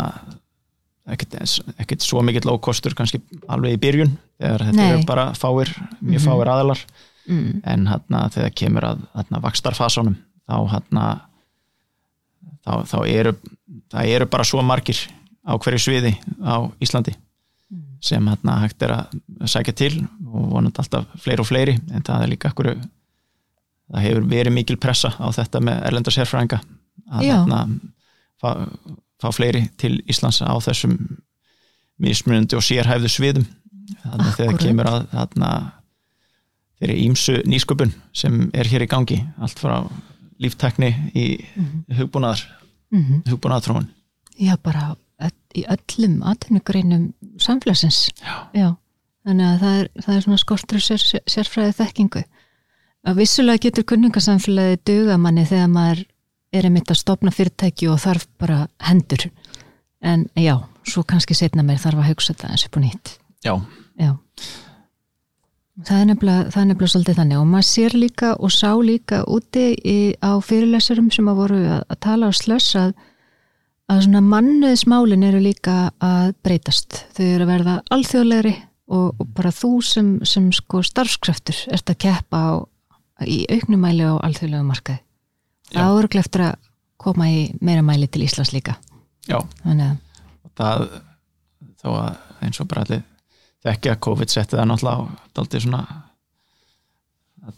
ekkert, 1.13 2.03
svo 2.03 2.21
mikill 2.23 2.51
ókostur 2.51 2.95
kannski 2.97 3.21
alveg 3.51 3.77
í 3.77 3.81
byrjun 3.81 4.13
þegar 4.41 4.65
þetta 4.69 4.87
eru 4.89 5.03
bara 5.07 5.25
fáir, 5.37 5.71
mjög 6.03 6.23
fáir 6.25 6.51
aðilar. 6.51 6.85
Mm, 7.23 7.61
en 7.71 7.85
hérna 7.87 8.23
þegar 8.33 8.55
kemur 8.59 8.87
að 8.87 9.03
hérna, 9.13 9.39
vakstarfasunum 9.43 10.17
þá 10.43 10.57
hérna 10.73 11.03
þá, 12.63 12.73
þá 12.87 12.97
eru 13.07 13.35
eru 14.03 14.27
bara 14.31 14.47
svo 14.47 14.63
margir 14.65 14.99
á 15.47 15.55
hverju 15.55 15.79
sviði 15.85 16.13
á 16.43 16.67
Íslandi 16.83 17.13
sem 18.03 18.27
hérna 18.27 18.57
hægt 18.63 18.83
er 18.83 18.95
að 18.97 19.15
sækja 19.47 19.75
til 19.79 19.93
og 20.03 20.49
vonandi 20.51 20.83
alltaf 20.83 21.07
fleiri 21.23 21.43
og 21.43 21.47
fleiri 21.47 21.77
en 21.93 22.03
það 22.03 22.25
er 22.25 22.33
líka 22.33 22.51
akkur 22.51 22.73
það 22.73 24.05
hefur 24.07 24.29
verið 24.35 24.57
mikil 24.57 24.79
pressa 24.81 25.13
á 25.15 25.27
þetta 25.31 25.63
með 25.63 25.83
erlenda 25.87 26.13
sérfræðinga 26.13 26.59
að 27.11 27.25
Já. 27.27 27.35
hérna 27.35 27.61
fá, 28.41 28.49
fá 29.21 29.29
fleiri 29.35 29.65
til 29.81 29.97
Íslands 30.09 30.41
á 30.43 30.53
þessum 30.63 30.97
mismunandi 32.03 32.57
og 32.57 32.65
sérhæfðu 32.65 33.11
sviðum 33.11 33.47
þannig 34.03 34.27
að 34.27 34.37
þegar 34.39 34.59
kemur 34.63 34.89
að 34.89 35.69
þeirri 36.79 36.97
ímsu 37.05 37.37
nýsköpun 37.47 37.93
sem 38.15 38.49
er 38.53 38.69
hér 38.71 38.85
í 38.85 38.91
gangi 38.91 39.19
allt 39.37 39.59
frá 39.61 39.77
líftekni 40.41 40.91
í 41.13 41.27
hugbúnaðar 41.99 42.43
mm 42.93 43.23
hugbúnaðarþróun 43.29 43.89
Já, 44.33 44.57
bara 44.57 44.95
í 45.53 45.63
öllum 45.69 46.21
atvinnugreinum 46.25 47.11
samfélagsins. 47.41 48.07
Já. 48.55 48.73
Þannig 49.23 49.47
að 49.47 49.59
það 49.61 49.75
er, 49.79 49.89
það 50.05 50.15
er 50.15 50.23
svona 50.25 50.41
skortur 50.41 50.83
sér, 50.83 51.03
sér, 51.03 51.23
sérfræði 51.31 51.75
þekkingu. 51.77 52.23
Að 53.03 53.19
vissulega 53.19 53.63
getur 53.65 53.85
kunningasamfélagi 53.87 54.81
duga 54.87 55.17
manni 55.19 55.45
þegar 55.47 55.69
maður 55.71 56.03
er 56.53 56.67
einmitt 56.67 56.91
að 56.91 57.01
stopna 57.01 57.33
fyrirtæki 57.33 57.89
og 57.91 58.01
þarf 58.03 58.27
bara 58.41 58.67
hendur. 58.79 59.29
en 60.03 60.27
já, 60.35 60.59
svo 60.83 61.03
kannski 61.03 61.33
setna 61.33 61.63
mér 61.63 61.79
þarf 61.79 62.03
að 62.03 62.09
hugsa 62.11 62.33
þetta 62.33 62.51
eins 62.51 62.67
og 62.67 62.81
nýtt 62.81 63.17
Já, 63.43 63.59
Já. 63.99 64.17
Það 65.73 65.99
er, 65.99 66.05
nefnilega, 66.05 66.49
það 66.53 66.65
nefnilega 66.69 66.91
svolítið 66.93 67.15
þannig 67.17 67.39
og 67.39 67.47
maður 67.49 67.65
sér 67.65 67.95
líka 67.97 68.27
og 68.37 68.51
sá 68.53 68.69
líka 68.77 69.23
úti 69.25 69.63
í, 69.73 69.95
á 70.21 70.37
fyrirlesurum 70.37 71.07
sem 71.13 71.31
að 71.31 71.39
voru 71.39 71.61
að, 71.65 71.79
að 71.89 71.99
tala 72.05 72.29
á 72.29 72.31
slöss 72.37 72.75
að, 72.77 72.91
að 73.89 74.03
svona 74.05 74.21
mannuðismálin 74.27 75.25
eru 75.25 75.41
líka 75.41 75.77
að 75.97 76.35
breytast. 76.45 76.99
Þau 77.17 77.25
eru 77.25 77.47
að 77.47 77.51
verða 77.55 77.75
alþjóðlegri 77.97 78.53
og, 78.93 79.07
og 79.17 79.31
bara 79.33 79.53
þú 79.55 79.71
sem, 79.89 80.13
sem 80.29 80.51
sko 80.53 80.83
starfskraftur 80.85 81.63
ert 81.73 81.89
að 81.89 81.99
keppa 82.05 82.43
á, 82.45 82.51
í 83.25 83.41
auknumæli 83.49 84.05
á 84.05 84.21
alþjóðlegu 84.29 84.69
markaði. 84.69 85.01
Það 85.73 85.89
eru 85.89 85.97
eftir 86.19 86.41
að 86.41 86.55
koma 87.03 87.25
í 87.27 87.51
meira 87.61 87.81
mæli 87.81 88.07
til 88.07 88.21
Íslands 88.23 88.53
líka. 88.53 88.75
já, 89.27 89.39
það 90.57 90.89
þó 91.83 91.89
að 91.99 92.15
eins 92.43 92.59
og 92.61 92.67
bara 92.67 92.81
allir 92.85 93.01
þekki 93.65 93.89
að 93.91 93.99
COVID 93.99 94.29
setti 94.29 94.55
það 94.57 94.67
náttúrulega 94.67 94.99
á 94.99 95.07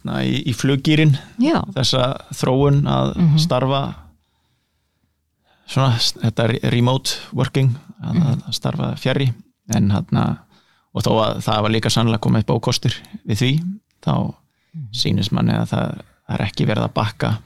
svona 0.06 0.21
í, 0.23 0.41
í 0.49 0.54
fluggýrin 0.54 1.17
þessa 1.73 2.15
þróun 2.34 2.86
að 2.89 3.15
Mhm. 3.17 3.38
starfa 3.39 3.95
svona 5.67 5.97
þetta 5.97 6.43
er 6.45 6.71
remote 6.71 7.10
working 7.34 7.75
að, 8.04 8.13
Mhm. 8.13 8.41
að 8.47 8.54
starfa 8.54 8.95
fjari 8.97 9.34
en 9.73 9.89
hann 9.89 10.06
og 10.93 11.04
þó 11.04 11.12
að 11.25 11.41
það 11.43 11.62
var 11.62 11.69
líka 11.71 11.89
sannlega 11.89 12.19
komið 12.21 12.45
bókostur 12.45 12.93
við 13.28 13.38
því 13.41 13.63
þá 14.06 14.34
Mhm. 14.75 14.88
sýnist 14.93 15.32
manni 15.32 15.54
að 15.54 15.67
það 15.69 16.01
er 16.30 16.38
ekki 16.45 16.65
verið 16.67 16.84
að 16.89 16.93
bakka 16.93 17.38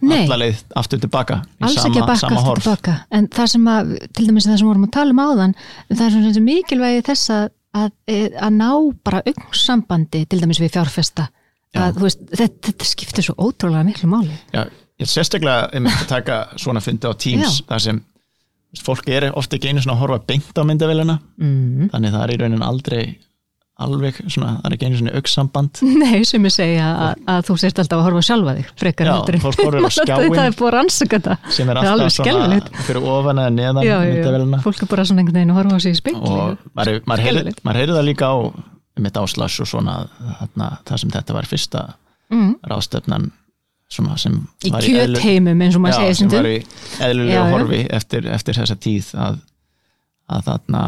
nei. 0.00 0.24
alla 0.24 0.38
leið 0.42 0.60
aftur 0.80 1.00
tilbaka 1.02 1.40
alls 1.60 1.78
sama, 1.78 2.02
ekki 2.02 2.18
sama 2.20 2.42
aftur 2.42 2.62
tilbaka 2.62 2.96
en 3.16 3.28
það 3.36 3.50
sem 3.54 3.70
að, 3.74 3.94
til 4.16 4.26
dæmis 4.28 4.48
það 4.48 4.60
sem 4.60 4.70
vorum 4.70 4.86
að 4.86 4.92
tala 4.96 5.14
um 5.14 5.22
áðan 5.24 5.56
það 5.88 6.04
er 6.06 6.14
svona 6.16 6.44
mikilvægi 6.46 7.06
þess 7.10 7.32
að, 7.36 7.46
að, 7.82 7.90
að 8.16 8.56
ná 8.58 8.70
bara 9.06 9.22
augnsambandi 9.32 10.24
til 10.30 10.40
dæmis 10.42 10.62
við 10.62 10.74
fjárfesta 10.76 11.28
Já. 11.70 11.84
að, 11.86 12.02
veist, 12.04 12.22
þetta, 12.30 12.62
þetta 12.70 12.90
skiptir 12.90 13.26
svo 13.28 13.36
ótrúlega 13.38 13.86
miklu 13.86 14.10
máli 14.10 14.34
Já, 14.50 14.64
ég 14.66 15.06
er 15.06 15.10
sérstaklega 15.10 15.68
að 15.70 16.06
taka 16.10 16.42
svona 16.58 16.82
fundi 16.84 17.06
á 17.06 17.14
Teams 17.14 17.60
Já. 17.60 17.66
þar 17.68 17.84
sem 17.86 18.00
veist, 18.02 18.86
fólk 18.86 19.10
er 19.10 19.30
ofta 19.30 19.58
ekki 19.58 19.70
einu 19.70 19.84
svona 19.84 19.98
að 19.98 20.04
horfa 20.04 20.22
beint 20.32 20.58
á 20.58 20.62
myndavélina 20.66 21.18
mm. 21.38 21.90
þannig 21.92 22.16
það 22.16 22.24
er 22.24 22.34
í 22.34 22.40
raunin 22.42 22.66
aldrei 22.66 23.02
alveg 23.86 24.18
svona, 24.26 24.54
það 24.60 24.68
er 24.68 24.76
ekki 24.76 24.88
einu 24.88 25.00
svona 25.00 25.14
augnsamband 25.18 25.82
Nei, 26.02 26.20
sem 26.28 26.48
ég 26.48 26.54
segja 26.54 26.88
að, 27.06 27.22
að 27.34 27.44
þú 27.48 27.56
sért 27.62 27.82
alltaf 27.82 28.00
að 28.00 28.06
horfa 28.08 28.24
sjálfa 28.30 28.56
þig 28.58 28.72
frekar 28.82 29.10
Já, 29.10 29.12
heldur 29.14 29.38
fólk 29.44 29.62
horfir 29.64 29.86
á 29.86 29.90
skjáinn. 29.98 30.36
það 30.36 30.44
er 30.44 30.58
búið 30.60 30.70
að 30.70 30.74
rannsaka 30.76 31.20
þetta? 31.20 31.54
sem 31.58 31.72
er 31.72 31.82
alltaf 31.82 32.16
svona 32.16 32.60
fyrir 32.88 33.08
ofan 33.14 33.42
eða 33.44 33.54
neðan 33.56 33.86
já, 33.86 33.96
já, 34.06 34.60
fólk 34.66 34.84
er 34.84 34.92
bara 34.92 35.06
svona 35.08 35.24
einhvern 35.24 35.40
veginn 35.40 35.54
að 35.54 35.60
horfa 35.62 35.80
á 35.80 35.84
sig 35.86 35.96
í 35.96 36.00
speikli 36.00 36.34
og 36.34 36.68
maður, 36.76 37.02
maður, 37.10 37.52
maður 37.64 37.82
heyrir 37.82 37.96
það 37.96 38.08
líka 38.10 38.30
á 38.30 38.36
mitt 39.00 39.16
áslags 39.16 39.58
og 39.62 39.68
svona 39.70 40.00
þarna, 40.38 40.70
það 40.88 41.02
sem 41.02 41.12
þetta 41.14 41.36
var 41.36 41.48
fyrsta 41.48 41.84
mm. 42.32 42.50
ráðstöfnan 42.70 43.30
svona, 43.90 44.16
sem 44.20 44.36
í 44.66 44.72
var 44.72 44.86
eðlu- 44.86 45.20
kjötheimum 45.20 45.62
eins 45.66 45.78
og 45.78 45.84
maður 45.84 46.02
segir 46.04 46.18
sem 46.20 46.32
var 46.32 46.48
í 46.50 46.58
eðlulegu 47.06 47.46
horfi 47.54 47.80
eftir, 47.98 48.28
eftir 48.30 48.58
þessa 48.60 48.76
tíð 48.80 49.12
að, 49.26 49.40
að 50.30 50.44
þarna 50.50 50.82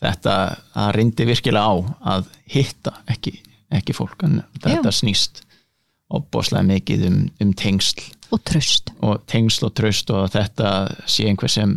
þetta 0.00 0.34
að 0.80 0.90
reyndi 0.96 1.26
virkilega 1.28 1.68
á 1.68 1.74
að 2.16 2.32
hitta 2.50 2.94
ekki, 3.12 3.34
ekki 3.72 3.96
fólk 3.96 4.24
en 4.26 4.40
þetta 4.62 4.92
snýst 4.94 5.42
opbóslega 6.10 6.66
mikið 6.66 7.06
um, 7.06 7.20
um 7.42 7.52
tengsl. 7.54 8.02
Og 8.30 8.42
tröst 8.46 8.92
og 9.02 9.22
tengsl 9.30 9.68
og 9.68 9.74
tröst 9.78 10.10
og 10.14 10.30
þetta 10.32 10.72
sé 11.10 11.28
einhver 11.30 11.50
sem 11.50 11.74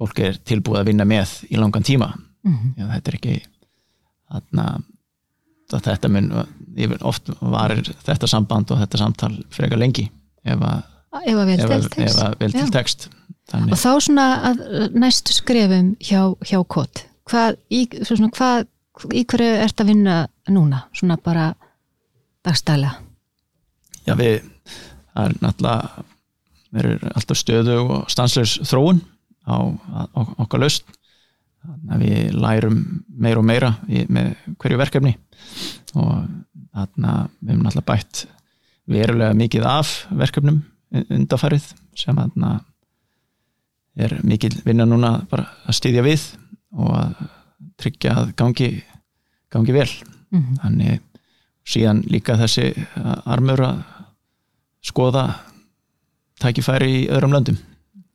fólk 0.00 0.22
er 0.24 0.38
tilbúið 0.46 0.80
að 0.80 0.92
vinna 0.92 1.06
með 1.08 1.36
í 1.50 1.58
langan 1.60 1.86
tíma. 1.86 2.12
Mm. 2.46 2.72
Já, 2.78 2.86
þetta 2.94 3.12
er 3.12 3.18
ekki 3.18 3.36
þarna 4.30 4.66
þetta 5.78 6.10
mun 6.10 6.30
oft 7.06 7.30
varir 7.40 7.92
þetta 8.02 8.28
samband 8.30 8.72
og 8.74 8.80
þetta 8.82 9.00
samtal 9.00 9.32
frekar 9.54 9.78
lengi 9.78 10.08
ef 10.42 10.64
að, 10.66 10.80
ef 11.20 11.36
að 11.36 11.50
vel 11.50 11.60
til 11.60 11.92
tekst. 11.94 12.22
vel 12.40 12.54
til 12.54 12.64
Já. 12.64 12.72
text 12.74 13.06
þannig, 13.50 13.74
og 13.74 13.78
þá 13.78 13.90
svona 14.06 14.26
að 14.50 14.64
næstu 14.98 15.36
skrefum 15.36 15.92
hjá, 16.02 16.22
hjá 16.42 16.58
kott 16.66 17.04
hvað, 17.30 17.58
í, 17.70 17.84
svo 18.02 18.16
svona, 18.18 18.32
hvað, 18.36 18.68
í 19.16 19.24
hverju 19.28 19.50
ert 19.64 19.82
að 19.82 19.92
vinna 19.92 20.16
núna, 20.50 20.84
svona 20.96 21.18
bara 21.22 21.52
dagstælega. 22.46 22.98
Já 24.06 24.14
við 24.18 24.40
það 25.10 25.26
er 25.26 25.36
náttúrulega 25.44 26.04
við 26.70 26.80
erum 26.84 27.12
alltaf 27.18 27.38
stöðu 27.38 27.76
og 27.82 28.10
stanslaus 28.12 28.56
þróun 28.68 29.00
á, 29.46 29.58
á 30.14 30.20
okkar 30.40 30.62
laust 30.62 30.86
þannig 31.60 31.94
að 31.94 32.04
við 32.04 32.36
lærum 32.40 32.78
meira 33.10 33.42
og 33.42 33.46
meira 33.46 33.72
í, 33.88 34.04
með 34.08 34.32
hverju 34.60 34.80
verkefni. 34.80 35.14
Og 35.98 36.28
þarna 36.70 37.14
við 37.40 37.54
erum 37.54 37.64
náttúrulega 37.66 37.88
bætt 37.90 38.24
verulega 38.90 39.36
mikið 39.38 39.66
af 39.68 39.94
verkefnum 40.18 40.62
undarfærið 40.90 41.66
sem 41.98 42.16
þarna 42.16 42.54
er 44.00 44.16
mikil 44.24 44.52
vinna 44.64 44.86
núna 44.88 45.18
bara 45.30 45.50
að 45.68 45.76
styðja 45.78 46.06
við 46.06 46.24
og 46.76 46.90
að 46.96 47.22
tryggja 47.80 48.16
að 48.22 48.34
gangi, 48.38 48.70
gangi 49.52 49.72
vel. 49.74 49.90
Mm 50.30 50.42
-hmm. 50.42 50.58
þannig 50.62 51.00
síðan 51.66 52.02
líka 52.06 52.36
þessi 52.38 52.70
armur 53.26 53.60
að 53.60 53.82
skoða 54.82 55.24
tækifæri 56.40 56.90
í 57.02 57.08
öðrum 57.10 57.34
löndum. 57.34 57.58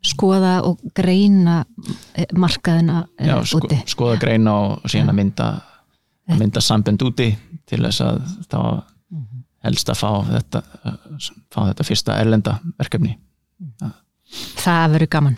Skoða 0.06 0.62
og 0.64 0.82
greina 0.96 1.66
eh, 2.14 2.28
markaðina 2.34 3.08
eh, 3.18 3.28
Já, 3.28 3.46
sko, 3.46 3.70
skoða 3.90 4.20
greina 4.22 4.54
og 4.54 4.90
síðan 4.90 5.10
að 5.10 5.20
mynda 5.20 5.48
að 6.30 6.42
mynda 6.42 6.62
sambend 6.62 7.02
úti 7.06 7.32
til 7.66 7.82
þess 7.82 8.02
að 8.06 8.22
þá 8.50 8.60
helst 9.66 9.90
að 9.90 9.98
fá 9.98 10.10
þetta 10.30 10.62
fá 11.54 11.60
þetta 11.70 11.88
fyrsta 11.88 12.18
erlenda 12.22 12.60
verkefni. 12.78 13.16
Það 14.62 14.94
verður 14.96 15.12
gaman. 15.18 15.38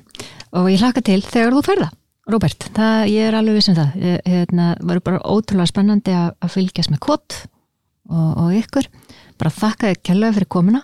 Og 0.57 0.69
ég 0.71 0.83
hlaka 0.83 1.03
til 1.03 1.21
þegar 1.23 1.55
þú 1.55 1.63
ferða 1.63 1.89
Róbert, 2.27 2.65
það, 2.75 3.05
ég 3.13 3.29
er 3.29 3.37
alveg 3.39 3.55
vissum 3.55 3.77
það. 3.77 3.93
Ég, 4.03 4.17
hérna, 4.27 4.65
verður 4.81 5.05
bara 5.05 5.21
ótrúlega 5.31 5.71
spennandi 5.71 6.11
að, 6.11 6.33
að 6.43 6.53
fylgjast 6.57 6.91
með 6.91 7.01
kvot 7.07 7.37
og, 8.11 8.27
og 8.43 8.51
ykkur. 8.59 8.91
Bara 9.39 9.55
þakka 9.61 9.93
þér 9.93 10.03
kjærlega 10.09 10.37
fyrir 10.41 10.51
komuna. 10.57 10.83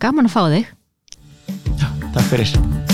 Gaman 0.00 0.30
að 0.30 0.36
fá 0.38 0.42
þig. 0.56 0.74
Takk 2.16 2.28
fyrir 2.32 2.93